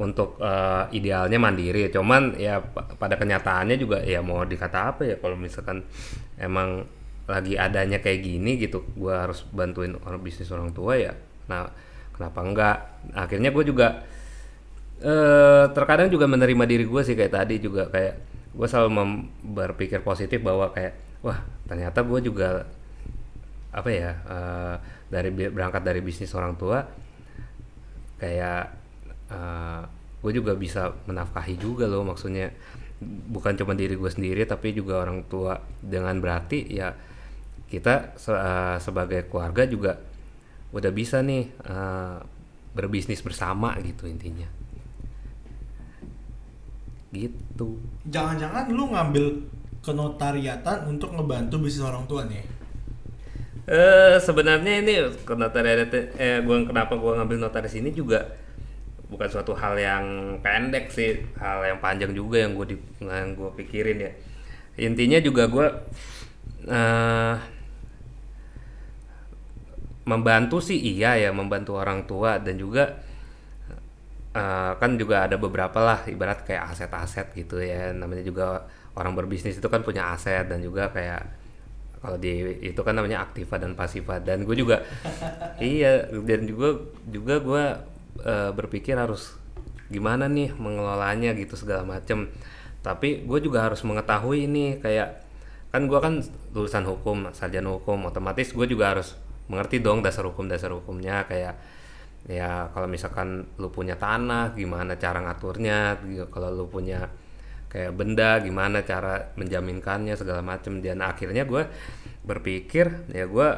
untuk 0.00 0.40
eh, 0.40 0.84
idealnya 0.96 1.36
mandiri. 1.36 1.92
Cuman 1.92 2.34
ya 2.40 2.58
pa- 2.60 2.88
pada 2.96 3.20
kenyataannya 3.20 3.76
juga 3.76 4.00
ya 4.00 4.24
mau 4.24 4.42
dikata 4.48 4.96
apa 4.96 5.02
ya 5.04 5.16
kalau 5.20 5.36
misalkan 5.36 5.84
emang 6.40 6.88
lagi 7.30 7.54
adanya 7.54 8.02
kayak 8.02 8.26
gini 8.26 8.58
gitu 8.58 8.82
gue 8.98 9.14
harus 9.14 9.46
bantuin 9.54 9.94
orang 10.02 10.18
bisnis 10.18 10.50
orang 10.50 10.74
tua 10.74 10.98
ya 10.98 11.14
nah 11.46 11.70
kenapa 12.14 12.40
enggak? 12.42 12.76
Akhirnya 13.14 13.54
gue 13.54 13.64
juga 13.70 14.02
eh 15.00 15.64
terkadang 15.72 16.12
juga 16.12 16.28
menerima 16.28 16.64
diri 16.68 16.84
gue 16.84 17.02
sih 17.06 17.16
kayak 17.16 17.32
tadi 17.32 17.56
juga 17.56 17.88
kayak 17.88 18.14
gue 18.52 18.66
selalu 18.68 18.90
berpikir 19.56 20.04
positif 20.04 20.42
bahwa 20.44 20.68
kayak 20.74 20.92
wah 21.24 21.40
ternyata 21.64 22.04
gue 22.04 22.20
juga 22.20 22.66
apa 23.70 23.90
ya 23.90 24.10
eh, 24.26 24.74
dari 25.08 25.30
berangkat 25.30 25.82
dari 25.86 26.00
bisnis 26.02 26.34
orang 26.34 26.58
tua 26.58 26.84
kayak 28.20 28.79
eh, 29.30 29.82
gue 30.20 30.32
juga 30.36 30.52
bisa 30.58 30.92
menafkahi 31.08 31.56
juga 31.56 31.88
loh 31.88 32.04
maksudnya 32.04 32.52
bukan 33.32 33.56
cuma 33.56 33.72
diri 33.72 33.96
gue 33.96 34.10
sendiri 34.12 34.44
tapi 34.44 34.76
juga 34.76 35.00
orang 35.02 35.24
tua. 35.30 35.56
Dengan 35.80 36.18
berarti 36.20 36.66
ya 36.68 36.92
kita 37.70 38.18
se- 38.18 38.34
eh, 38.34 38.76
sebagai 38.82 39.30
keluarga 39.30 39.64
juga 39.64 39.92
udah 40.74 40.92
bisa 40.94 41.22
nih 41.24 41.44
eh, 41.66 42.18
berbisnis 42.76 43.22
bersama 43.24 43.74
gitu 43.82 44.06
intinya. 44.06 44.46
Gitu. 47.10 47.68
Jangan-jangan 48.06 48.70
lu 48.70 48.86
ngambil 48.94 49.26
kenotariatan 49.82 50.86
untuk 50.86 51.10
ngebantu 51.16 51.58
bisnis 51.58 51.82
orang 51.82 52.06
tua 52.06 52.22
nih. 52.28 52.44
Eh 53.70 54.16
sebenarnya 54.18 54.82
ini 54.82 54.94
notariat 55.26 55.90
eh 56.18 56.42
gua 56.42 56.62
kenapa 56.66 56.94
gua 56.98 57.18
ngambil 57.22 57.38
notaris 57.46 57.74
ini 57.78 57.90
juga 57.94 58.26
bukan 59.10 59.28
suatu 59.28 59.52
hal 59.58 59.74
yang 59.76 60.04
pendek 60.40 60.88
sih, 60.88 61.20
hal 61.36 61.66
yang 61.66 61.78
panjang 61.82 62.14
juga 62.14 62.40
yang 62.40 62.54
gue 62.54 62.72
di 62.72 62.76
yang 63.02 63.34
gua 63.34 63.50
pikirin 63.58 63.98
ya. 63.98 64.12
Intinya 64.78 65.18
juga 65.18 65.50
gua 65.50 65.66
eh 66.70 67.36
membantu 70.10 70.58
sih 70.58 70.78
iya 70.80 71.14
ya 71.14 71.30
membantu 71.30 71.78
orang 71.78 72.02
tua 72.08 72.40
dan 72.42 72.58
juga 72.58 72.98
eh, 74.34 74.72
kan 74.80 74.90
juga 74.98 75.26
ada 75.26 75.36
beberapa 75.38 75.78
lah 75.78 76.00
ibarat 76.10 76.42
kayak 76.46 76.74
aset-aset 76.74 77.30
gitu 77.36 77.62
ya 77.62 77.94
namanya 77.94 78.24
juga 78.26 78.66
orang 78.98 79.14
berbisnis 79.14 79.58
itu 79.58 79.68
kan 79.70 79.86
punya 79.86 80.10
aset 80.14 80.50
dan 80.50 80.58
juga 80.62 80.90
kayak 80.90 81.22
kalau 82.00 82.16
di 82.16 82.58
itu 82.64 82.80
kan 82.80 82.96
namanya 82.96 83.20
aktiva 83.28 83.60
dan 83.60 83.76
pasiva 83.76 84.16
dan 84.18 84.42
gue 84.48 84.56
juga 84.56 84.80
iya 85.60 86.08
dan 86.24 86.48
juga 86.48 86.68
juga 87.06 87.34
gue 87.38 87.64
eh, 88.24 88.50
berpikir 88.54 88.96
harus 88.96 89.36
gimana 89.90 90.30
nih 90.30 90.54
mengelolanya 90.54 91.34
gitu 91.34 91.58
segala 91.58 91.82
macem. 91.82 92.30
Tapi 92.80 93.26
gue 93.26 93.38
juga 93.42 93.66
harus 93.66 93.82
mengetahui 93.84 94.48
ini 94.48 94.80
kayak 94.80 95.28
kan 95.70 95.86
gue 95.86 95.98
kan 96.02 96.24
lulusan 96.56 96.82
hukum 96.88 97.30
sarjana 97.30 97.70
hukum 97.70 98.10
otomatis 98.10 98.50
gue 98.50 98.66
juga 98.66 98.96
harus 98.96 99.14
mengerti 99.46 99.78
dong 99.82 100.00
dasar 100.00 100.24
hukum 100.24 100.46
dasar 100.46 100.70
hukumnya. 100.72 101.26
Kayak 101.26 101.58
ya 102.28 102.70
kalau 102.70 102.86
misalkan 102.86 103.50
lu 103.58 103.68
punya 103.68 103.98
tanah 103.98 104.54
gimana 104.54 104.96
cara 104.96 105.20
ngaturnya? 105.26 105.98
Gitu. 106.06 106.26
kalau 106.30 106.54
lu 106.54 106.64
punya 106.70 107.10
kayak 107.70 107.94
benda 107.94 108.42
gimana 108.42 108.82
cara 108.86 109.34
menjaminkannya 109.36 110.14
segala 110.14 110.40
macem. 110.40 110.78
Dan 110.80 111.02
akhirnya 111.02 111.44
gue 111.44 111.66
berpikir 112.24 113.10
ya 113.10 113.26
gue 113.26 113.48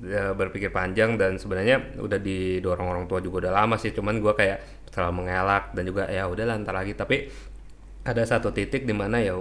ya, 0.00 0.32
berpikir 0.32 0.72
panjang 0.72 1.20
dan 1.20 1.36
sebenarnya 1.36 2.00
udah 2.00 2.18
didorong 2.20 2.88
orang 2.88 3.04
tua 3.06 3.20
juga 3.20 3.48
udah 3.48 3.52
lama 3.64 3.76
sih. 3.76 3.92
Cuman 3.92 4.18
gue 4.18 4.32
kayak 4.32 4.88
selalu 4.90 5.24
mengelak 5.24 5.72
dan 5.76 5.84
juga 5.86 6.08
ya 6.08 6.26
udah 6.26 6.44
lantar 6.48 6.74
lagi. 6.74 6.96
Tapi 6.96 7.28
ada 8.04 8.22
satu 8.24 8.50
titik 8.50 8.88
di 8.88 8.96
mana 8.96 9.20
ya 9.20 9.36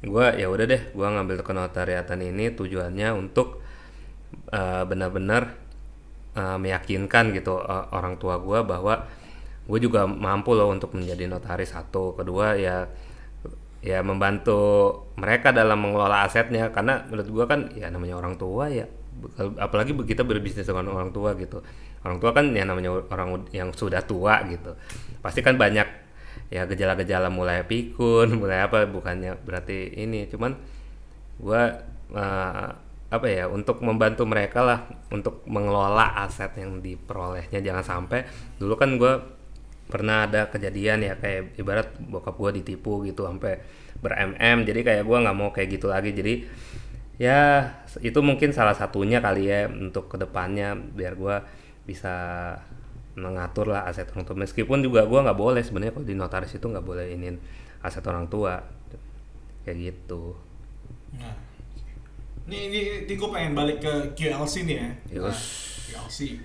gue 0.00 0.26
ya 0.40 0.46
udah 0.48 0.64
deh 0.64 0.82
gue 0.96 1.06
ngambil 1.06 1.44
kenotariatan 1.44 2.22
ini 2.24 2.54
tujuannya 2.56 3.12
untuk 3.12 3.60
eh, 4.48 4.82
benar-benar 4.86 5.52
eh, 6.38 6.56
meyakinkan 6.56 7.34
gitu 7.36 7.60
eh, 7.60 7.86
orang 7.92 8.16
tua 8.16 8.38
gue 8.40 8.62
bahwa 8.64 9.04
gue 9.70 9.78
juga 9.78 10.06
mampu 10.08 10.54
loh 10.56 10.70
untuk 10.70 10.94
menjadi 10.96 11.26
notaris 11.30 11.74
satu. 11.74 12.14
Kedua 12.18 12.54
ya 12.58 12.86
ya 13.80 14.04
membantu 14.04 14.92
mereka 15.16 15.50
dalam 15.52 15.82
mengelola 15.82 16.24
asetnya. 16.26 16.70
Karena 16.70 17.04
menurut 17.10 17.28
gue 17.28 17.44
kan 17.50 17.60
ya 17.74 17.90
namanya 17.92 18.16
orang 18.18 18.38
tua 18.38 18.70
ya 18.70 18.86
apalagi 19.60 19.92
kita 19.92 20.24
berbisnis 20.24 20.66
dengan 20.66 20.90
orang 20.90 21.12
tua 21.12 21.36
gitu. 21.36 21.60
Orang 22.00 22.18
tua 22.18 22.32
kan 22.32 22.48
ya 22.56 22.64
namanya 22.64 23.04
orang 23.12 23.44
yang 23.52 23.70
sudah 23.76 24.00
tua 24.04 24.44
gitu. 24.48 24.72
Pasti 25.20 25.44
kan 25.44 25.60
banyak 25.60 25.86
ya 26.50 26.66
gejala-gejala 26.66 27.30
mulai 27.30 27.62
pikun 27.62 28.34
mulai 28.40 28.64
apa 28.64 28.88
bukannya 28.88 29.36
berarti 29.44 29.92
ini. 30.00 30.26
Cuman 30.30 30.56
gue 31.40 31.62
apa 33.10 33.26
ya 33.26 33.50
untuk 33.50 33.82
membantu 33.82 34.22
mereka 34.22 34.62
lah 34.62 34.86
untuk 35.10 35.42
mengelola 35.50 36.14
aset 36.24 36.54
yang 36.56 36.78
diperolehnya. 36.80 37.60
Jangan 37.60 37.84
sampai 37.84 38.24
dulu 38.56 38.74
kan 38.78 38.96
gue 38.96 39.12
pernah 39.90 40.30
ada 40.30 40.46
kejadian 40.46 41.02
ya 41.02 41.18
kayak 41.18 41.58
ibarat 41.58 41.90
bokap 41.98 42.38
gue 42.38 42.62
ditipu 42.62 43.02
gitu 43.02 43.26
sampai 43.26 43.58
ber 43.98 44.14
mm 44.14 44.62
jadi 44.62 44.80
kayak 44.86 45.02
gue 45.02 45.18
nggak 45.18 45.36
mau 45.36 45.50
kayak 45.50 45.68
gitu 45.76 45.90
lagi. 45.90 46.14
Jadi 46.14 46.46
ya 47.20 47.68
itu 48.00 48.16
mungkin 48.24 48.56
salah 48.56 48.72
satunya 48.72 49.20
kali 49.20 49.52
ya 49.52 49.68
untuk 49.68 50.08
ke 50.08 50.16
depannya 50.16 50.72
biar 50.72 51.20
gue 51.20 51.36
bisa 51.84 52.16
mengatur 53.12 53.68
lah 53.68 53.84
aset 53.84 54.08
orang 54.16 54.24
tua 54.24 54.40
meskipun 54.40 54.80
juga 54.80 55.04
gue 55.04 55.20
nggak 55.20 55.36
boleh 55.36 55.60
sebenarnya 55.60 55.92
kalau 55.92 56.08
di 56.08 56.16
notaris 56.16 56.56
itu 56.56 56.64
nggak 56.64 56.86
boleh 56.86 57.12
inin 57.12 57.36
aset 57.84 58.00
orang 58.08 58.24
tua 58.32 58.64
kayak 59.68 59.76
gitu 59.92 60.32
Nah, 61.10 61.34
ini 62.46 62.70
ini, 62.70 62.80
ini 63.02 63.12
gue 63.18 63.28
pengen 63.34 63.50
balik 63.58 63.82
ke 63.82 63.92
QLC 64.14 64.62
nih 64.62 64.76
ya. 64.78 64.88
Yus. 65.18 65.26
Nah, 65.26 66.06
QLC. 66.06 66.38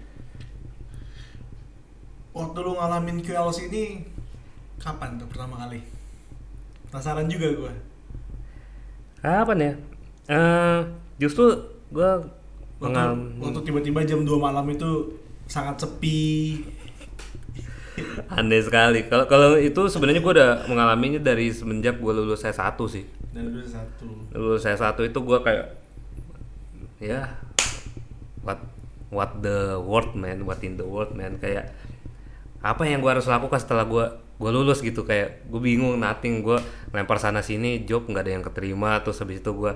Waktu 2.33 2.57
lu 2.65 2.73
ngalamin 2.73 3.21
QLC 3.21 3.69
ini 3.69 4.01
kapan 4.81 5.21
tuh 5.21 5.29
pertama 5.29 5.61
kali? 5.61 5.85
Penasaran 6.89 7.29
juga 7.29 7.47
gue. 7.53 7.73
kapan 9.21 9.57
ya 9.57 9.73
Eh 10.29 10.79
justru 11.21 11.53
gue 11.93 12.09
Waktu, 12.75 13.39
waktu 13.39 13.59
tiba-tiba 13.63 14.03
jam 14.03 14.27
2 14.27 14.35
malam 14.35 14.67
itu 14.67 15.15
sangat 15.47 15.87
sepi. 15.87 16.59
aneh 18.35 18.59
sekali. 18.59 19.07
Kalau 19.07 19.25
kalau 19.31 19.55
itu 19.55 19.87
sebenarnya 19.87 20.19
gue 20.19 20.33
udah 20.35 20.51
mengalaminya 20.67 21.23
dari 21.23 21.49
semenjak 21.55 21.97
gue 22.03 22.11
lulus 22.11 22.43
S1 22.43 22.75
sih. 22.91 23.07
Dan 23.31 23.55
lu 23.55 23.63
satu. 23.63 24.07
lulus 24.35 24.67
S1 24.67 24.95
itu 24.99 25.19
gue 25.23 25.39
kayak 25.39 25.65
ya 26.99 27.39
what 28.43 28.59
what 29.07 29.39
the 29.39 29.79
world 29.79 30.11
man. 30.11 30.43
What 30.43 30.59
in 30.67 30.75
the 30.75 30.83
world 30.83 31.15
man. 31.15 31.39
Kayak 31.39 31.71
apa 32.59 32.83
yang 32.83 32.99
gue 32.99 33.11
harus 33.11 33.27
lakukan 33.31 33.59
setelah 33.63 33.87
gue 33.87 34.05
gue 34.35 34.51
lulus 34.51 34.83
gitu? 34.83 35.07
Kayak 35.07 35.47
gue 35.47 35.61
bingung 35.63 35.95
nothing. 35.95 36.43
Gue 36.43 36.59
lempar 36.91 37.23
sana 37.23 37.39
sini 37.39 37.87
job 37.87 38.03
nggak 38.11 38.23
ada 38.27 38.31
yang 38.35 38.43
keterima. 38.43 38.99
Terus 38.99 39.23
habis 39.23 39.39
itu 39.39 39.51
gue 39.55 39.71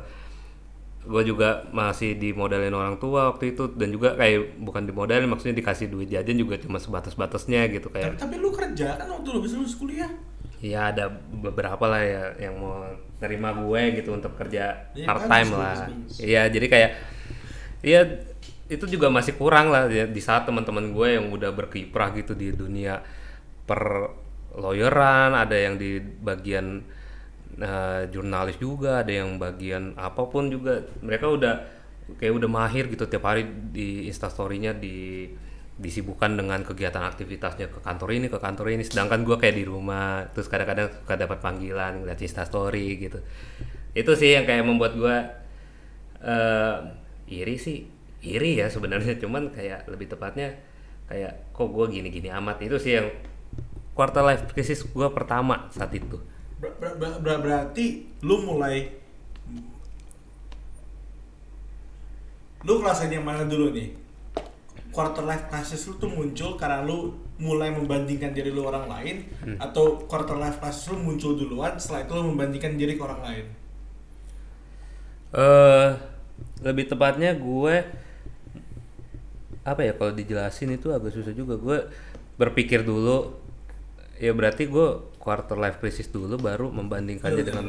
gue 1.00 1.24
juga 1.24 1.64
masih 1.72 2.20
dimodalin 2.20 2.76
orang 2.76 3.00
tua 3.00 3.32
waktu 3.32 3.56
itu 3.56 3.72
dan 3.72 3.88
juga 3.88 4.20
kayak 4.20 4.60
bukan 4.60 4.84
dimodalin 4.84 5.32
maksudnya 5.32 5.56
dikasih 5.56 5.88
duit 5.88 6.12
jajan 6.12 6.36
juga 6.36 6.60
cuma 6.60 6.76
sebatas 6.76 7.16
batasnya 7.16 7.72
gitu 7.72 7.88
Tapi, 7.88 7.96
kayak 7.96 8.12
tapi 8.20 8.36
lu 8.36 8.52
kerja 8.52 9.00
kan 9.00 9.08
waktu 9.08 9.28
lu 9.32 9.40
lulus 9.40 9.76
kuliah. 9.80 10.12
ya 10.60 10.92
ada 10.92 11.08
beberapa 11.32 11.88
lah 11.88 12.04
ya 12.04 12.24
yang 12.36 12.60
mau 12.60 12.84
terima 13.16 13.56
gue 13.56 13.96
gitu 13.96 14.12
untuk 14.12 14.36
kerja 14.36 14.92
Iya, 14.92 15.08
part 15.08 15.24
time 15.24 15.50
bagus, 15.56 15.60
lah 15.64 15.78
iya 16.20 16.42
jadi 16.52 16.68
kayak 16.68 16.92
iya 17.80 18.02
itu 18.70 18.86
juga 18.86 19.08
masih 19.10 19.34
kurang 19.40 19.72
lah 19.72 19.88
ya, 19.88 20.04
di 20.06 20.20
saat 20.20 20.44
teman-teman 20.46 20.92
gue 20.92 21.08
yang 21.16 21.32
udah 21.32 21.56
berkiprah 21.56 22.12
gitu 22.14 22.36
di 22.36 22.52
dunia 22.52 23.00
per 23.64 24.12
lawyeran 24.54 25.32
ada 25.32 25.56
yang 25.56 25.80
di 25.80 25.98
bagian 26.00 26.84
eh, 27.60 28.02
jurnalis 28.10 28.58
juga 28.58 29.04
ada 29.04 29.12
yang 29.12 29.38
bagian 29.38 29.96
apa 30.00 30.26
pun 30.28 30.48
juga. 30.48 30.82
Mereka 31.04 31.26
udah 31.28 31.54
kayak 32.18 32.34
udah 32.42 32.50
mahir 32.50 32.90
gitu 32.90 33.06
tiap 33.06 33.30
hari 33.30 33.46
di 33.46 34.10
instastorynya 34.10 34.74
di 34.74 35.30
disibukkan 35.80 36.36
dengan 36.36 36.60
kegiatan 36.68 37.00
aktivitasnya 37.08 37.72
ke 37.72 37.80
kantor 37.80 38.10
ini 38.12 38.28
ke 38.28 38.40
kantor 38.40 38.76
ini. 38.76 38.84
Sedangkan 38.84 39.24
gue 39.24 39.38
kayak 39.40 39.56
di 39.56 39.64
rumah 39.64 40.28
terus 40.36 40.52
kadang-kadang 40.52 40.92
suka 40.92 41.16
dapat 41.16 41.40
panggilan 41.40 42.04
ngeliat 42.04 42.20
instastory 42.20 43.00
gitu. 43.00 43.20
Itu 43.96 44.12
sih 44.20 44.36
yang 44.36 44.44
kayak 44.44 44.64
membuat 44.68 44.94
gue 45.00 45.18
eh 46.24 46.78
iri 47.32 47.56
sih. 47.56 47.88
Iri 48.20 48.60
ya 48.60 48.68
sebenarnya 48.68 49.16
cuman 49.16 49.56
kayak 49.56 49.88
lebih 49.88 50.12
tepatnya 50.12 50.60
kayak 51.08 51.56
kok 51.56 51.70
gue 51.72 51.86
gini-gini 51.88 52.28
amat? 52.28 52.60
Itu 52.60 52.76
sih 52.76 53.00
yang 53.00 53.08
quarter 53.96 54.24
life 54.24 54.44
crisis 54.52 54.84
gue 54.84 55.08
pertama 55.16 55.72
saat 55.72 55.96
itu 55.96 56.20
Ber- 56.60 56.76
ber- 56.76 56.98
ber- 57.00 57.20
ber- 57.24 57.42
berarti 57.42 58.04
lu 58.28 58.44
mulai 58.44 58.92
lu 62.68 62.84
ngerasain 62.84 63.16
yang 63.16 63.24
mana 63.24 63.48
dulu 63.48 63.72
nih? 63.72 63.96
Quarter 64.92 65.24
life 65.24 65.48
crisis 65.48 65.88
lu 65.88 65.96
tuh 65.96 66.12
muncul 66.12 66.60
karena 66.60 66.84
lu 66.84 67.16
mulai 67.40 67.72
membandingkan 67.72 68.36
diri 68.36 68.52
lu 68.52 68.68
orang 68.68 68.92
lain 68.92 69.24
atau 69.56 70.04
quarter 70.04 70.36
life 70.36 70.60
crisis 70.60 70.92
lu 70.92 71.00
muncul 71.00 71.40
duluan 71.40 71.80
setelah 71.80 72.04
itu 72.04 72.12
lu 72.20 72.36
membandingkan 72.36 72.76
diri 72.76 73.00
ke 73.00 73.04
orang 73.08 73.24
lain? 73.24 73.46
Eh 75.32 75.90
lebih 76.60 76.92
tepatnya 76.92 77.32
gue 77.32 77.76
apa 79.64 79.82
ya 79.86 79.96
kalau 79.96 80.12
dijelasin 80.12 80.76
itu 80.76 80.92
agak 80.92 81.16
susah 81.16 81.32
juga. 81.32 81.56
Gue 81.56 81.88
berpikir 82.36 82.84
dulu 82.84 83.39
ya 84.20 84.32
berarti 84.36 84.68
gue 84.68 84.88
quarter 85.18 85.56
life 85.56 85.80
crisis 85.80 86.12
dulu 86.12 86.36
baru 86.36 86.70
membandingkannya 86.70 87.44
dengan 87.44 87.66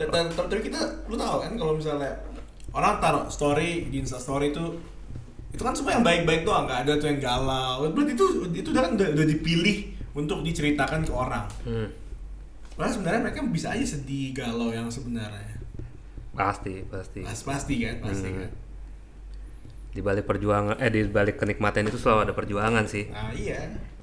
dan, 0.00 0.08
dan 0.08 0.26
tapi 0.32 0.64
kita 0.64 0.80
lu 1.06 1.14
tahu 1.14 1.44
kan 1.44 1.52
kalau 1.54 1.76
misalnya 1.76 2.08
orang 2.72 2.96
taruh 2.98 3.28
story 3.28 3.92
di 3.92 4.00
insta 4.00 4.16
story 4.16 4.48
itu 4.48 4.64
itu 5.50 5.60
kan 5.60 5.74
semua 5.74 5.98
yang 5.98 6.06
baik-baik 6.06 6.46
doang 6.46 6.64
nggak 6.64 6.86
ada 6.86 6.92
tuh 6.94 7.10
yang 7.10 7.18
galau. 7.18 7.82
Berarti 7.90 8.14
itu 8.14 8.26
itu 8.54 8.68
udah 8.70 8.82
kan 8.86 8.92
udah, 8.94 9.08
udah 9.18 9.26
dipilih 9.26 9.76
untuk 10.14 10.46
diceritakan 10.46 11.02
ke 11.02 11.12
orang. 11.12 11.44
Hmm, 11.66 11.90
Padahal 12.78 12.94
sebenarnya 12.94 13.20
mereka 13.26 13.42
bisa 13.50 13.74
aja 13.74 13.82
sedih 13.82 14.30
galau 14.30 14.70
yang 14.70 14.86
sebenarnya. 14.86 15.58
Pasti 16.32 16.86
pasti. 16.86 17.26
Pas, 17.26 17.40
pasti 17.42 17.74
kan 17.82 17.98
pasti 17.98 18.28
Hmm. 18.30 18.40
kan. 18.46 18.50
Di 19.90 20.00
balik 20.00 20.24
perjuangan 20.24 20.78
eh 20.78 20.88
di 20.88 21.02
balik 21.10 21.42
kenikmatan 21.42 21.90
itu 21.90 21.98
selalu 21.98 22.30
ada 22.30 22.34
perjuangan 22.38 22.86
sih. 22.86 23.10
Nah 23.10 23.34
iya 23.34 23.58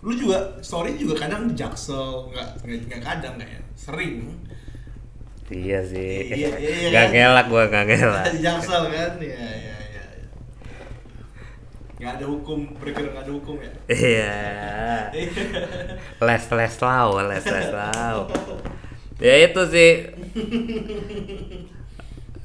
lu 0.06 0.14
juga 0.14 0.38
story 0.62 0.94
juga 0.98 1.26
kadang 1.26 1.50
di 1.50 1.56
jaksel 1.58 2.30
nggak 2.30 2.50
nggak 2.66 3.02
kadang 3.02 3.34
nggak 3.42 3.50
ya? 3.50 3.62
Sering. 3.74 4.16
Iya 5.48 5.80
sih. 5.88 6.28
Iya, 6.28 6.60
iya, 6.60 6.74
iya, 6.76 6.90
gak 6.92 7.06
kan? 7.08 7.14
ngelak 7.16 7.46
gue 7.48 7.64
gak 7.72 7.86
ngelak. 7.88 8.26
Di 8.36 8.40
jaksel 8.48 8.84
kan? 8.92 9.12
Ya 9.24 9.32
ya 9.32 9.48
ya 9.56 9.78
ya. 9.96 10.06
nggak 11.98 12.14
ada 12.22 12.26
hukum 12.30 12.60
berkira 12.78 13.10
nggak 13.16 13.26
ada 13.26 13.34
hukum 13.34 13.56
ya? 13.64 13.72
Iya. 13.90 14.36
Les 16.28 16.44
les 16.52 16.76
lau 16.84 17.10
les 17.24 17.46
les 17.48 17.70
lau. 17.74 18.20
Ya 19.18 19.34
itu 19.50 19.62
sih. 19.72 19.92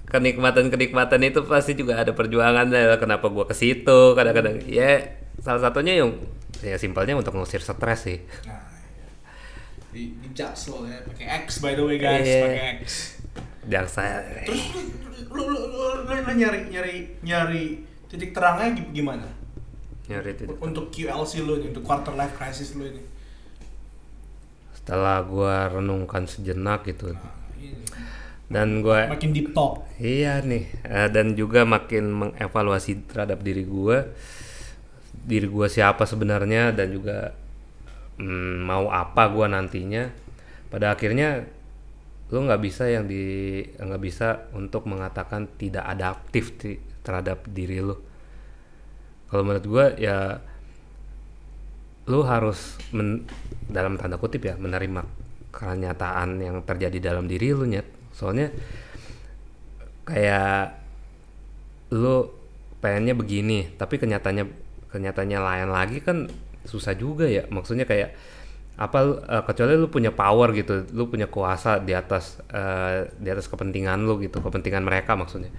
Kenikmatan 0.08 0.68
kenikmatan 0.72 1.20
itu 1.24 1.40
pasti 1.44 1.72
juga 1.76 2.00
ada 2.00 2.12
perjuangannya 2.16 2.96
kenapa 2.96 3.28
gua 3.28 3.44
ke 3.44 3.56
situ 3.56 4.14
kadang-kadang. 4.16 4.62
Ya 4.64 5.20
salah 5.42 5.68
satunya 5.68 6.00
yang 6.00 6.16
ya 6.62 6.78
simpelnya 6.78 7.12
untuk 7.12 7.34
ngusir 7.34 7.58
stres 7.58 8.06
sih. 8.06 8.18
Nah, 8.46 8.62
iya. 8.62 9.06
di, 9.90 10.02
di 10.16 10.28
jaksel 10.30 10.86
ya 10.86 10.98
pakai 11.02 11.26
X 11.44 11.58
by 11.58 11.74
the 11.74 11.84
way 11.84 11.98
guys 11.98 12.22
Iya. 12.22 12.42
pakai 12.42 12.62
X. 12.78 12.84
Saya 13.88 14.22
terus 14.42 14.62
lu 14.74 14.82
lu, 15.30 15.42
lu, 15.44 15.58
lu, 15.66 15.80
lu, 16.02 16.14
lu 16.18 16.32
nyari 16.32 16.66
nyari 16.68 16.94
nyari 17.20 17.64
titik 18.06 18.30
terangnya 18.30 18.74
gi- 18.74 18.90
gimana? 18.92 19.26
Nyari 20.06 20.34
titik 20.34 20.58
untuk 20.58 20.90
QLC 20.90 21.40
lu 21.40 21.58
nih 21.58 21.70
untuk 21.70 21.82
quarter 21.82 22.12
life 22.12 22.34
crisis 22.34 22.74
lu 22.74 22.84
ini. 22.84 23.02
Setelah 24.74 25.22
gua 25.22 25.70
renungkan 25.70 26.26
sejenak 26.26 26.82
gitu. 26.84 27.14
Nah, 27.14 27.22
ini. 27.54 27.86
dan 28.50 28.82
gua 28.82 29.06
makin 29.08 29.30
deep 29.30 29.54
talk. 29.54 29.86
Iya 29.96 30.42
nih, 30.42 30.66
eh, 30.82 31.08
dan 31.08 31.32
juga 31.32 31.62
makin 31.62 32.10
mengevaluasi 32.10 33.06
terhadap 33.06 33.40
diri 33.40 33.62
gua, 33.62 34.10
diri 35.22 35.46
gua 35.46 35.70
siapa 35.70 36.02
sebenarnya 36.04 36.74
dan 36.74 36.90
juga 36.90 37.32
mm, 38.18 38.66
mau 38.66 38.90
apa 38.90 39.28
gua 39.30 39.46
nantinya. 39.50 40.10
Pada 40.68 40.94
akhirnya 40.94 41.44
lu 42.32 42.38
nggak 42.48 42.62
bisa 42.64 42.88
yang 42.88 43.04
di 43.04 43.60
nggak 43.76 44.02
bisa 44.02 44.48
untuk 44.56 44.88
mengatakan 44.88 45.46
tidak 45.60 45.84
adaptif 45.84 46.56
ti- 46.56 46.80
terhadap 47.04 47.44
diri 47.50 47.78
lu. 47.82 47.96
Kalau 49.28 49.42
menurut 49.44 49.66
gua 49.68 49.84
ya 49.96 50.40
lu 52.10 52.20
harus 52.26 52.76
men- 52.90 53.24
dalam 53.70 53.94
tanda 53.94 54.18
kutip 54.18 54.42
ya 54.42 54.58
menerima 54.58 55.06
kenyataan 55.52 56.40
yang 56.42 56.56
terjadi 56.66 57.12
dalam 57.12 57.30
diri 57.30 57.52
lu 57.54 57.68
nyet. 57.68 57.86
Soalnya 58.16 58.50
kayak 60.02 60.82
lu 61.92 62.26
pengennya 62.82 63.14
begini 63.14 63.70
tapi 63.78 64.00
kenyataannya 64.00 64.61
kenyataannya 64.92 65.40
lain 65.40 65.68
lagi 65.72 65.98
kan 66.04 66.28
susah 66.68 66.94
juga 66.94 67.26
ya. 67.26 67.48
Maksudnya 67.48 67.88
kayak 67.88 68.14
apa 68.72 68.98
eh, 69.28 69.42
kecuali 69.44 69.76
lu 69.76 69.92
punya 69.92 70.08
power 70.16 70.48
gitu 70.56 70.88
lu 70.96 71.04
punya 71.12 71.28
kuasa 71.28 71.76
di 71.76 71.92
atas 71.92 72.40
eh, 72.48 73.04
di 73.20 73.28
atas 73.28 73.44
kepentingan 73.52 74.00
lu 74.08 74.16
gitu 74.22 74.38
kepentingan 74.40 74.84
mereka 74.84 75.16
maksudnya. 75.18 75.50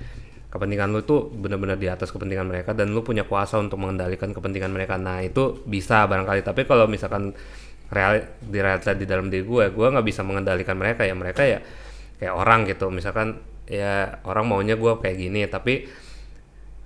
Kepentingan 0.49 0.93
lu 0.93 1.01
tuh 1.01 1.33
benar-benar 1.33 1.81
di 1.81 1.89
atas 1.89 2.13
kepentingan 2.13 2.45
mereka 2.45 2.77
dan 2.77 2.93
lu 2.93 3.01
punya 3.01 3.25
kuasa 3.25 3.57
untuk 3.57 3.81
mengendalikan 3.81 4.33
kepentingan 4.33 4.69
mereka. 4.69 5.01
Nah 5.01 5.21
itu 5.25 5.65
bisa 5.65 6.05
barangkali 6.05 6.45
tapi 6.45 6.65
kalau 6.69 6.85
misalkan 6.85 7.33
real 7.93 8.25
di 8.41 8.57
realita 8.57 8.97
di 8.97 9.05
dalam 9.05 9.29
diri 9.29 9.45
gue 9.45 9.69
gue 9.69 9.87
nggak 9.93 10.05
bisa 10.05 10.21
mengendalikan 10.21 10.77
mereka 10.77 11.05
ya. 11.05 11.13
Mereka 11.17 11.41
ya 11.45 11.59
kayak 12.21 12.33
orang 12.33 12.69
gitu. 12.69 12.89
Misalkan 12.93 13.41
ya 13.65 14.19
orang 14.27 14.45
maunya 14.45 14.75
gue 14.75 14.93
kayak 14.99 15.17
gini 15.17 15.41
tapi 15.47 15.87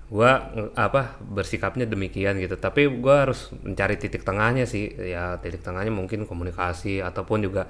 gue 0.07 0.31
apa 0.79 1.19
bersikapnya 1.19 1.83
demikian 1.83 2.39
gitu. 2.39 2.55
Tapi 2.55 2.87
gue 2.87 3.15
harus 3.15 3.51
mencari 3.63 3.99
titik 3.99 4.23
tengahnya 4.23 4.63
sih. 4.63 4.91
Ya 4.95 5.35
titik 5.43 5.63
tengahnya 5.63 5.91
mungkin 5.91 6.23
komunikasi 6.23 7.03
ataupun 7.03 7.43
juga 7.43 7.67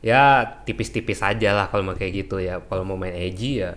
ya 0.00 0.44
tipis-tipis 0.64 1.20
aja 1.20 1.52
lah 1.56 1.66
kalau 1.72 1.88
mau 1.88 1.96
kayak 1.96 2.28
gitu 2.28 2.40
ya. 2.40 2.60
Kalau 2.60 2.84
mau 2.84 3.00
main 3.00 3.16
edgy 3.16 3.64
ya 3.64 3.76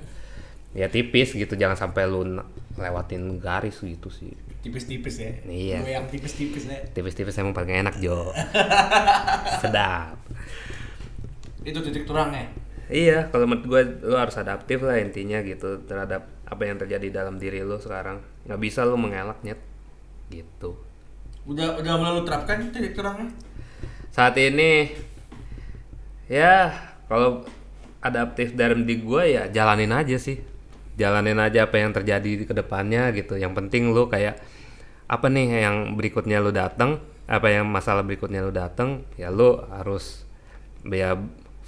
ya 0.76 0.92
tipis 0.92 1.32
gitu. 1.32 1.56
Jangan 1.56 1.80
sampai 1.80 2.04
lu 2.08 2.44
lewatin 2.76 3.40
garis 3.40 3.80
gitu 3.80 4.12
sih. 4.12 4.36
Tipis-tipis 4.64 5.16
ya? 5.20 5.32
Iya. 5.48 5.78
Gue 5.84 5.92
yang 5.96 6.08
tipis-tipis 6.12 6.68
ya? 6.68 6.80
Tipis-tipis 6.92 7.36
emang 7.40 7.56
paling 7.56 7.84
enak 7.84 8.00
Jo. 8.04 8.32
Sedap. 9.64 10.20
Itu 11.64 11.80
titik 11.80 12.04
terangnya 12.04 12.63
Iya, 12.94 13.34
kalau 13.34 13.50
menurut 13.50 13.66
gue 13.66 13.82
lu 14.06 14.14
harus 14.14 14.38
adaptif 14.38 14.86
lah 14.86 15.02
intinya 15.02 15.42
gitu 15.42 15.82
terhadap 15.90 16.30
apa 16.46 16.62
yang 16.62 16.78
terjadi 16.78 17.26
dalam 17.26 17.42
diri 17.42 17.66
lu 17.66 17.82
sekarang. 17.82 18.22
Nggak 18.46 18.60
bisa 18.62 18.86
lu 18.86 18.94
mengelak 19.02 19.42
nyet, 19.42 19.58
gitu. 20.30 20.78
udah 21.44 21.82
udah 21.82 21.94
mulai 22.00 22.24
terapkan 22.24 22.72
titik 22.72 22.96
terangnya 22.96 23.28
Saat 24.14 24.40
ini, 24.40 24.96
ya 26.30 26.70
kalau 27.10 27.44
adaptif 28.00 28.54
dalam 28.54 28.86
di 28.86 29.02
gue 29.02 29.24
ya 29.26 29.50
jalanin 29.50 29.90
aja 29.90 30.22
sih, 30.22 30.38
jalanin 30.94 31.42
aja 31.42 31.66
apa 31.66 31.82
yang 31.82 31.98
terjadi 31.98 32.46
di 32.46 32.46
ke 32.46 32.54
depannya 32.54 33.10
gitu. 33.18 33.42
Yang 33.42 33.58
penting 33.58 33.90
lu 33.90 34.06
kayak 34.06 34.38
apa 35.10 35.26
nih 35.34 35.66
yang 35.66 35.98
berikutnya 35.98 36.38
lu 36.46 36.54
datang, 36.54 37.02
apa 37.26 37.50
yang 37.50 37.66
masalah 37.66 38.06
berikutnya 38.06 38.46
lu 38.46 38.54
dateng 38.54 39.02
ya 39.18 39.34
lu 39.34 39.66
harus 39.74 40.30
ya 40.86 41.18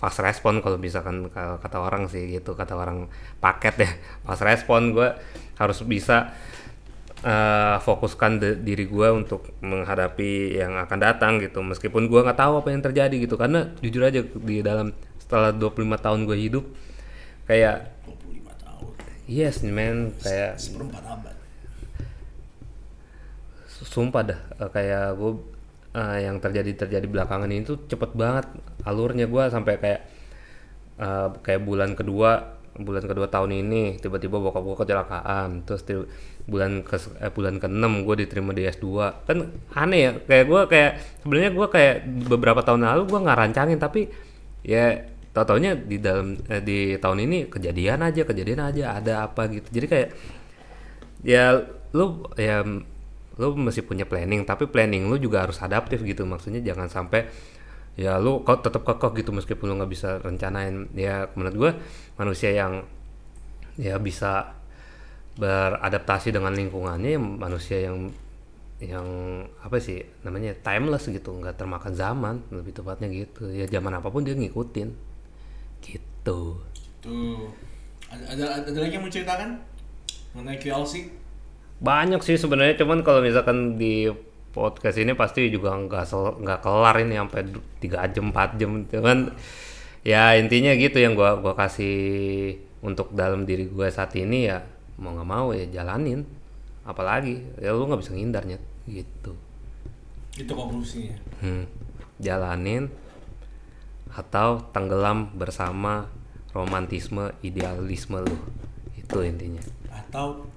fast 0.06 0.22
respon 0.22 0.62
kalau 0.62 0.78
misalkan 0.78 1.34
kata 1.34 1.82
orang 1.82 2.06
sih 2.06 2.30
gitu 2.30 2.54
kata 2.54 2.78
orang 2.78 3.10
paket 3.42 3.74
ya 3.82 3.90
fast 4.22 4.46
respon 4.46 4.94
gue 4.94 5.10
harus 5.58 5.82
bisa 5.82 6.30
eh, 7.26 7.78
fokuskan 7.82 8.38
de- 8.38 8.60
diri 8.62 8.86
gue 8.86 9.08
untuk 9.10 9.50
menghadapi 9.66 10.62
yang 10.62 10.78
akan 10.78 11.00
datang 11.02 11.42
gitu 11.42 11.66
meskipun 11.66 12.06
gue 12.06 12.22
nggak 12.22 12.38
tahu 12.38 12.62
apa 12.62 12.70
yang 12.70 12.86
terjadi 12.86 13.16
gitu 13.18 13.34
karena 13.34 13.74
jujur 13.82 14.06
aja 14.06 14.22
di 14.22 14.62
dalam 14.62 14.94
setelah 15.18 15.50
25 15.50 15.74
tahun 16.06 16.20
gue 16.30 16.38
hidup 16.38 16.66
kayak 17.50 17.90
25 18.06 18.62
tahun. 18.62 18.92
yes 19.26 19.66
man 19.66 20.14
kayak 20.22 20.62
Seperempat 20.62 21.02
abad. 21.02 21.36
sumpah 23.90 24.22
dah 24.22 24.40
eh, 24.62 24.70
kayak 24.70 25.18
gue 25.18 25.55
yang 25.96 26.44
terjadi 26.44 26.76
terjadi 26.76 27.08
belakangan 27.08 27.48
ini 27.48 27.64
tuh 27.64 27.88
cepet 27.88 28.12
banget 28.14 28.46
alurnya. 28.84 29.26
Gue 29.32 29.48
sampai 29.48 29.80
kayak 29.80 30.02
eh, 31.00 31.28
kayak 31.40 31.62
bulan 31.64 31.96
kedua 31.96 32.60
bulan 32.76 33.08
kedua 33.08 33.32
tahun 33.32 33.56
ini 33.64 34.04
tiba-tiba 34.04 34.36
bokap 34.36 34.64
gue 34.64 34.78
kecelakaan. 34.84 35.64
Terus 35.64 35.82
di 35.88 35.96
bulan 36.46 36.84
ke 36.84 37.00
eh, 37.24 37.32
bulan 37.32 37.58
ke 37.58 37.68
enam 37.72 38.04
gue 38.04 38.16
diterima 38.28 38.52
di 38.52 38.68
S2 38.68 38.86
kan 39.26 39.38
aneh 39.74 40.00
ya 40.04 40.12
kayak 40.20 40.46
gue 40.46 40.62
kayak 40.70 40.92
sebenarnya 41.24 41.52
gue 41.56 41.68
kayak 41.72 41.96
beberapa 42.30 42.62
tahun 42.62 42.86
lalu 42.86 43.04
gue 43.10 43.20
nggak 43.26 43.38
rancangin 43.40 43.80
tapi 43.82 44.12
ya 44.62 45.10
tau 45.34 45.60
di 45.60 45.98
dalam 46.00 46.40
eh, 46.48 46.64
di 46.64 46.96
tahun 46.96 47.28
ini 47.28 47.38
kejadian 47.52 48.00
aja 48.08 48.22
kejadian 48.24 48.62
aja 48.62 48.84
ada 49.00 49.14
apa 49.32 49.48
gitu. 49.52 49.68
Jadi 49.72 49.88
kayak 49.88 50.10
ya 51.26 51.60
lu 51.96 52.24
ya 52.36 52.64
lu 53.36 53.52
mesti 53.56 53.84
punya 53.84 54.08
planning 54.08 54.48
tapi 54.48 54.68
planning 54.72 55.12
lu 55.12 55.20
juga 55.20 55.44
harus 55.44 55.60
adaptif 55.60 56.02
gitu. 56.04 56.24
Maksudnya 56.24 56.64
jangan 56.64 56.88
sampai 56.88 57.28
ya 57.96 58.20
lu 58.20 58.44
kau 58.44 58.60
tetap 58.60 58.84
kekeh 58.84 59.24
gitu 59.24 59.32
meskipun 59.32 59.72
lu 59.72 59.74
nggak 59.80 59.92
bisa 59.92 60.10
rencanain. 60.24 60.92
Ya 60.96 61.28
menurut 61.36 61.56
gua 61.56 61.72
manusia 62.20 62.52
yang 62.56 62.88
ya 63.76 64.00
bisa 64.00 64.56
beradaptasi 65.36 66.32
dengan 66.32 66.56
lingkungannya 66.56 67.20
ya 67.20 67.20
manusia 67.20 67.92
yang 67.92 68.08
yang 68.80 69.08
apa 69.64 69.80
sih 69.80 70.04
namanya 70.24 70.52
timeless 70.60 71.08
gitu 71.08 71.32
nggak 71.32 71.56
termakan 71.60 71.96
zaman 71.96 72.44
lebih 72.52 72.76
tepatnya 72.76 73.08
gitu. 73.12 73.52
Ya 73.52 73.68
zaman 73.68 74.00
apa 74.00 74.08
pun 74.12 74.24
dia 74.24 74.36
ngikutin. 74.36 74.90
Gitu. 75.84 76.40
Tuh. 77.04 77.52
Ada, 78.10 78.24
ada, 78.32 78.46
ada 78.64 78.80
lagi 78.80 78.96
yang 78.96 79.04
mau 79.04 79.12
ceritakan? 79.12 79.60
Mengenai 80.34 80.60
QLC? 80.60 81.25
Banyak 81.80 82.22
sih 82.24 82.40
sebenarnya 82.40 82.80
cuman 82.80 83.04
kalau 83.04 83.20
misalkan 83.20 83.76
di 83.76 84.08
podcast 84.56 84.96
ini 84.96 85.12
pasti 85.12 85.52
juga 85.52 85.76
nggak 85.76 86.08
nggak 86.40 86.60
kelar 86.64 86.96
ini 87.04 87.20
sampai 87.20 87.42
tiga 87.84 88.08
jam 88.08 88.32
4 88.32 88.56
jam 88.56 88.72
cuman 88.88 89.36
ya 90.08 90.40
intinya 90.40 90.72
gitu 90.80 91.04
yang 91.04 91.12
gua 91.20 91.36
gua 91.44 91.52
kasih 91.60 92.56
untuk 92.80 93.12
dalam 93.12 93.44
diri 93.44 93.68
gua 93.68 93.92
saat 93.92 94.16
ini 94.16 94.48
ya 94.48 94.64
mau 94.96 95.12
nggak 95.12 95.28
mau 95.28 95.52
ya 95.52 95.68
jalanin 95.68 96.24
apalagi 96.88 97.44
ya 97.60 97.76
lu 97.76 97.84
nggak 97.90 98.00
bisa 98.00 98.16
ngindarnya 98.16 98.58
gitu 98.88 99.36
Itu 100.36 100.52
konklusinya. 100.52 101.16
Hmm. 101.44 101.68
jalanin 102.20 102.88
atau 104.16 104.64
tenggelam 104.72 105.36
bersama 105.36 106.08
romantisme 106.56 107.36
idealisme 107.44 108.24
lu 108.24 108.40
itu 108.96 109.18
intinya 109.28 109.60
Atau 109.92 110.48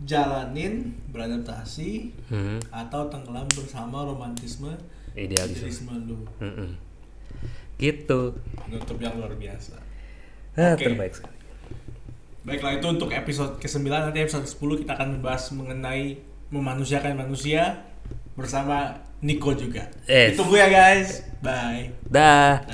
jalanin 0.00 0.94
beradaptasi 1.08 2.14
Hmm. 2.28 2.58
atau 2.70 3.08
tenggelam 3.08 3.48
bersama 3.48 4.04
romantisme 4.04 4.76
idealisme 5.12 5.66
idealisme 5.66 5.92
lu. 6.06 6.18
Mm-mm. 6.38 6.70
gitu 7.76 8.34
Penutup 8.56 8.98
yang 8.98 9.14
luar 9.14 9.32
biasa. 9.32 9.74
ah, 10.54 10.74
Oke. 10.74 10.84
terbaik 10.84 11.14
sekali 11.14 11.36
Baiklah 12.38 12.74
itu 12.74 12.86
untuk 12.88 13.10
episode 13.10 13.58
ke-9 13.58 13.84
nanti 13.84 14.18
episode 14.18 14.46
10 14.46 14.80
kita 14.80 14.92
akan 14.94 15.08
membahas 15.18 15.52
mengenai 15.52 16.16
memanusiakan 16.48 17.12
manusia 17.14 17.84
bersama 18.32 18.96
Nico 19.20 19.50
juga. 19.52 19.90
Yes. 20.06 20.32
Ditunggu 20.32 20.56
ya 20.56 20.68
guys. 20.70 21.26
Bye. 21.38 21.92
dah 22.08 22.62